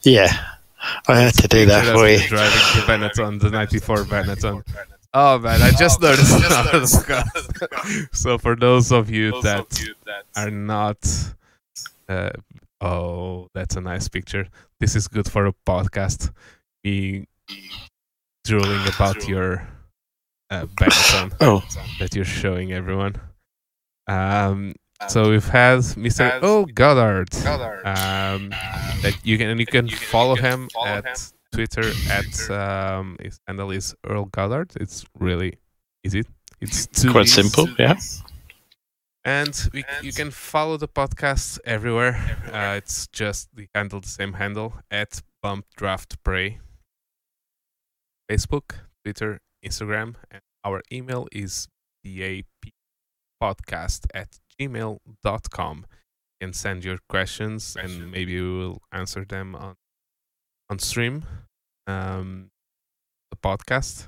Yeah. 0.01 0.31
I 1.07 1.19
had 1.21 1.33
to 1.35 1.47
do 1.47 1.65
that 1.67 1.85
for 1.95 2.07
you. 2.09 2.19
Driving 2.27 2.65
the 2.75 2.83
Benetton, 2.91 3.39
the 3.39 3.49
'94 3.51 3.97
Benetton. 4.05 4.63
Oh 5.13 5.39
man, 5.39 5.61
I 5.61 5.71
just 5.71 5.99
Oh, 6.01 6.07
noticed. 6.07 6.39
Just 6.39 7.09
noticed. 7.09 8.15
so 8.15 8.37
for 8.37 8.55
those 8.55 8.93
of 8.93 9.09
you 9.09 9.31
Those 9.31 9.43
that 9.43 9.59
of 9.59 9.79
you 9.81 9.93
that 10.05 10.23
are 10.37 10.49
not, 10.49 10.97
uh, 12.07 12.29
oh, 12.79 13.49
that's 13.53 13.75
a 13.75 13.81
nice 13.81 14.07
picture. 14.07 14.47
This 14.79 14.95
is 14.95 15.09
good 15.09 15.29
for 15.29 15.47
a 15.47 15.53
podcast. 15.67 16.31
Me 16.85 17.27
drooling 18.45 18.87
about 18.93 19.27
your 19.27 19.67
uh, 20.49 20.65
Benetton 20.79 21.33
Oh, 21.41 21.63
that 21.99 22.15
you're 22.15 22.25
showing 22.25 22.73
everyone. 22.73 23.15
Um, 24.07 24.73
so 25.07 25.29
we've 25.29 25.47
had 25.47 25.79
Mr. 25.97 26.39
Oh 26.41 26.65
Goddard. 26.65 27.29
Goddard. 27.43 27.83
Um, 27.85 27.95
Um, 28.45 28.49
that 29.01 29.17
you 29.23 29.37
can 29.37 29.49
and 29.49 29.59
you 29.59 29.65
can 29.65 29.87
you 29.87 29.91
can- 29.97 30.01
you 30.01 30.07
follow 30.07 30.35
can 30.35 30.45
him 30.45 30.69
follow 30.69 30.87
at 30.87 31.05
him 31.05 31.15
Twitter 31.53 31.91
at 32.09 32.49
um 32.51 33.17
his 33.21 33.39
handle 33.47 33.71
is 33.71 33.95
Earl 34.07 34.25
Goddard. 34.25 34.71
It's 34.79 35.05
really 35.19 35.57
easy. 36.03 36.23
It's 36.59 36.85
two 36.87 37.11
quite 37.11 37.25
E's. 37.25 37.33
simple. 37.33 37.67
Yeah. 37.79 37.97
And 39.23 39.69
we, 39.73 39.83
you 40.01 40.11
can 40.13 40.31
follow 40.31 40.77
the 40.77 40.87
podcast 40.87 41.59
everywhere. 41.65 42.15
Everywhere. 42.41 42.73
Uh, 42.73 42.75
it's 42.77 43.07
just 43.07 43.49
the 43.55 43.67
handle, 43.75 43.99
the 43.99 44.07
same 44.09 44.33
handle 44.33 44.73
at 44.89 45.21
Bump 45.43 45.65
Draft 45.77 46.17
Pray. 46.23 46.59
Facebook, 48.31 48.75
Twitter, 49.03 49.39
Instagram, 49.65 50.15
and 50.31 50.41
our 50.63 50.81
email 50.89 51.27
is 51.33 51.67
dappodcast 52.07 52.45
at 54.13 54.39
gmail.com. 54.57 55.77
You 55.77 56.47
can 56.47 56.53
send 56.53 56.85
your 56.85 56.99
questions 57.09 57.75
and 57.75 58.09
maybe 58.09 58.39
we 58.41 58.57
will 58.57 58.81
answer 58.93 59.25
them 59.25 59.53
on 59.55 59.75
on 60.69 60.79
stream. 60.79 61.25
Um, 61.87 62.51
the 63.31 63.37
podcast. 63.37 64.07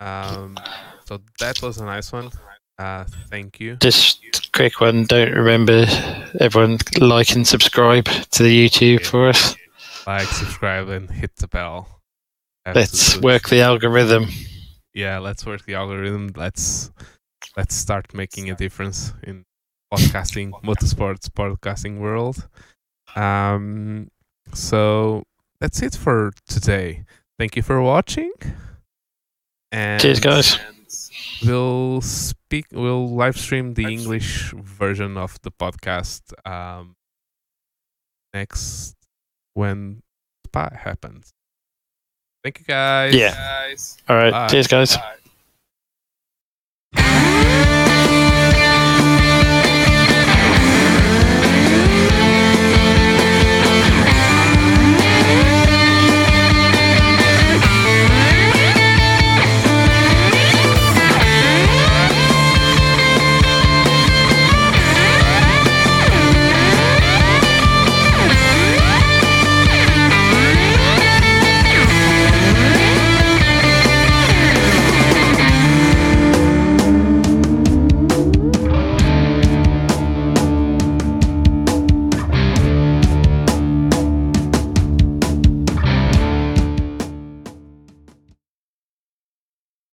Um, 0.00 0.56
so 1.04 1.20
that 1.38 1.62
was 1.62 1.78
a 1.78 1.84
nice 1.84 2.10
one. 2.10 2.30
Uh, 2.80 3.04
thank 3.28 3.60
you. 3.60 3.76
Just 3.76 4.50
quick 4.52 4.80
one. 4.80 5.04
Don't 5.04 5.32
remember 5.32 5.86
everyone 6.40 6.78
like 6.98 7.30
and 7.36 7.46
subscribe 7.46 8.06
to 8.06 8.42
the 8.42 8.68
YouTube 8.68 9.06
for 9.06 9.28
us. 9.28 9.54
Like, 10.06 10.26
subscribe, 10.26 10.88
and 10.88 11.08
hit 11.08 11.36
the 11.36 11.46
bell. 11.46 11.99
Let's 12.66 13.16
work 13.18 13.48
the 13.48 13.62
algorithm. 13.62 14.26
Yeah, 14.94 15.18
let's 15.18 15.46
work 15.46 15.64
the 15.64 15.74
algorithm. 15.74 16.30
Let's 16.36 16.90
let's 17.56 17.74
start 17.74 18.12
making 18.14 18.50
a 18.50 18.54
difference 18.54 19.12
in 19.22 19.44
podcasting, 19.92 20.50
motorsports 20.64 21.28
podcasting 21.30 21.98
world. 21.98 22.48
Um, 23.16 24.08
so 24.52 25.24
that's 25.60 25.82
it 25.82 25.94
for 25.94 26.32
today. 26.48 27.04
Thank 27.38 27.56
you 27.56 27.62
for 27.62 27.80
watching. 27.80 28.32
And 29.72 30.00
Cheers, 30.00 30.20
guys. 30.20 30.58
We'll 31.44 32.00
speak. 32.02 32.66
We'll 32.72 33.08
live 33.08 33.38
stream 33.38 33.74
the 33.74 33.86
English 33.86 34.52
version 34.52 35.16
of 35.16 35.38
the 35.42 35.50
podcast 35.50 36.20
um, 36.46 36.96
next 38.34 38.96
when 39.54 40.02
Spa 40.46 40.70
happens. 40.74 41.32
Thank 42.42 42.60
you, 42.60 42.64
guys. 42.64 43.14
Yeah. 43.14 43.34
guys. 43.34 43.98
All 44.08 44.16
right. 44.16 44.30
Bye. 44.30 44.48
Cheers, 44.48 44.66
guys. 44.66 44.96
Bye. 44.96 45.14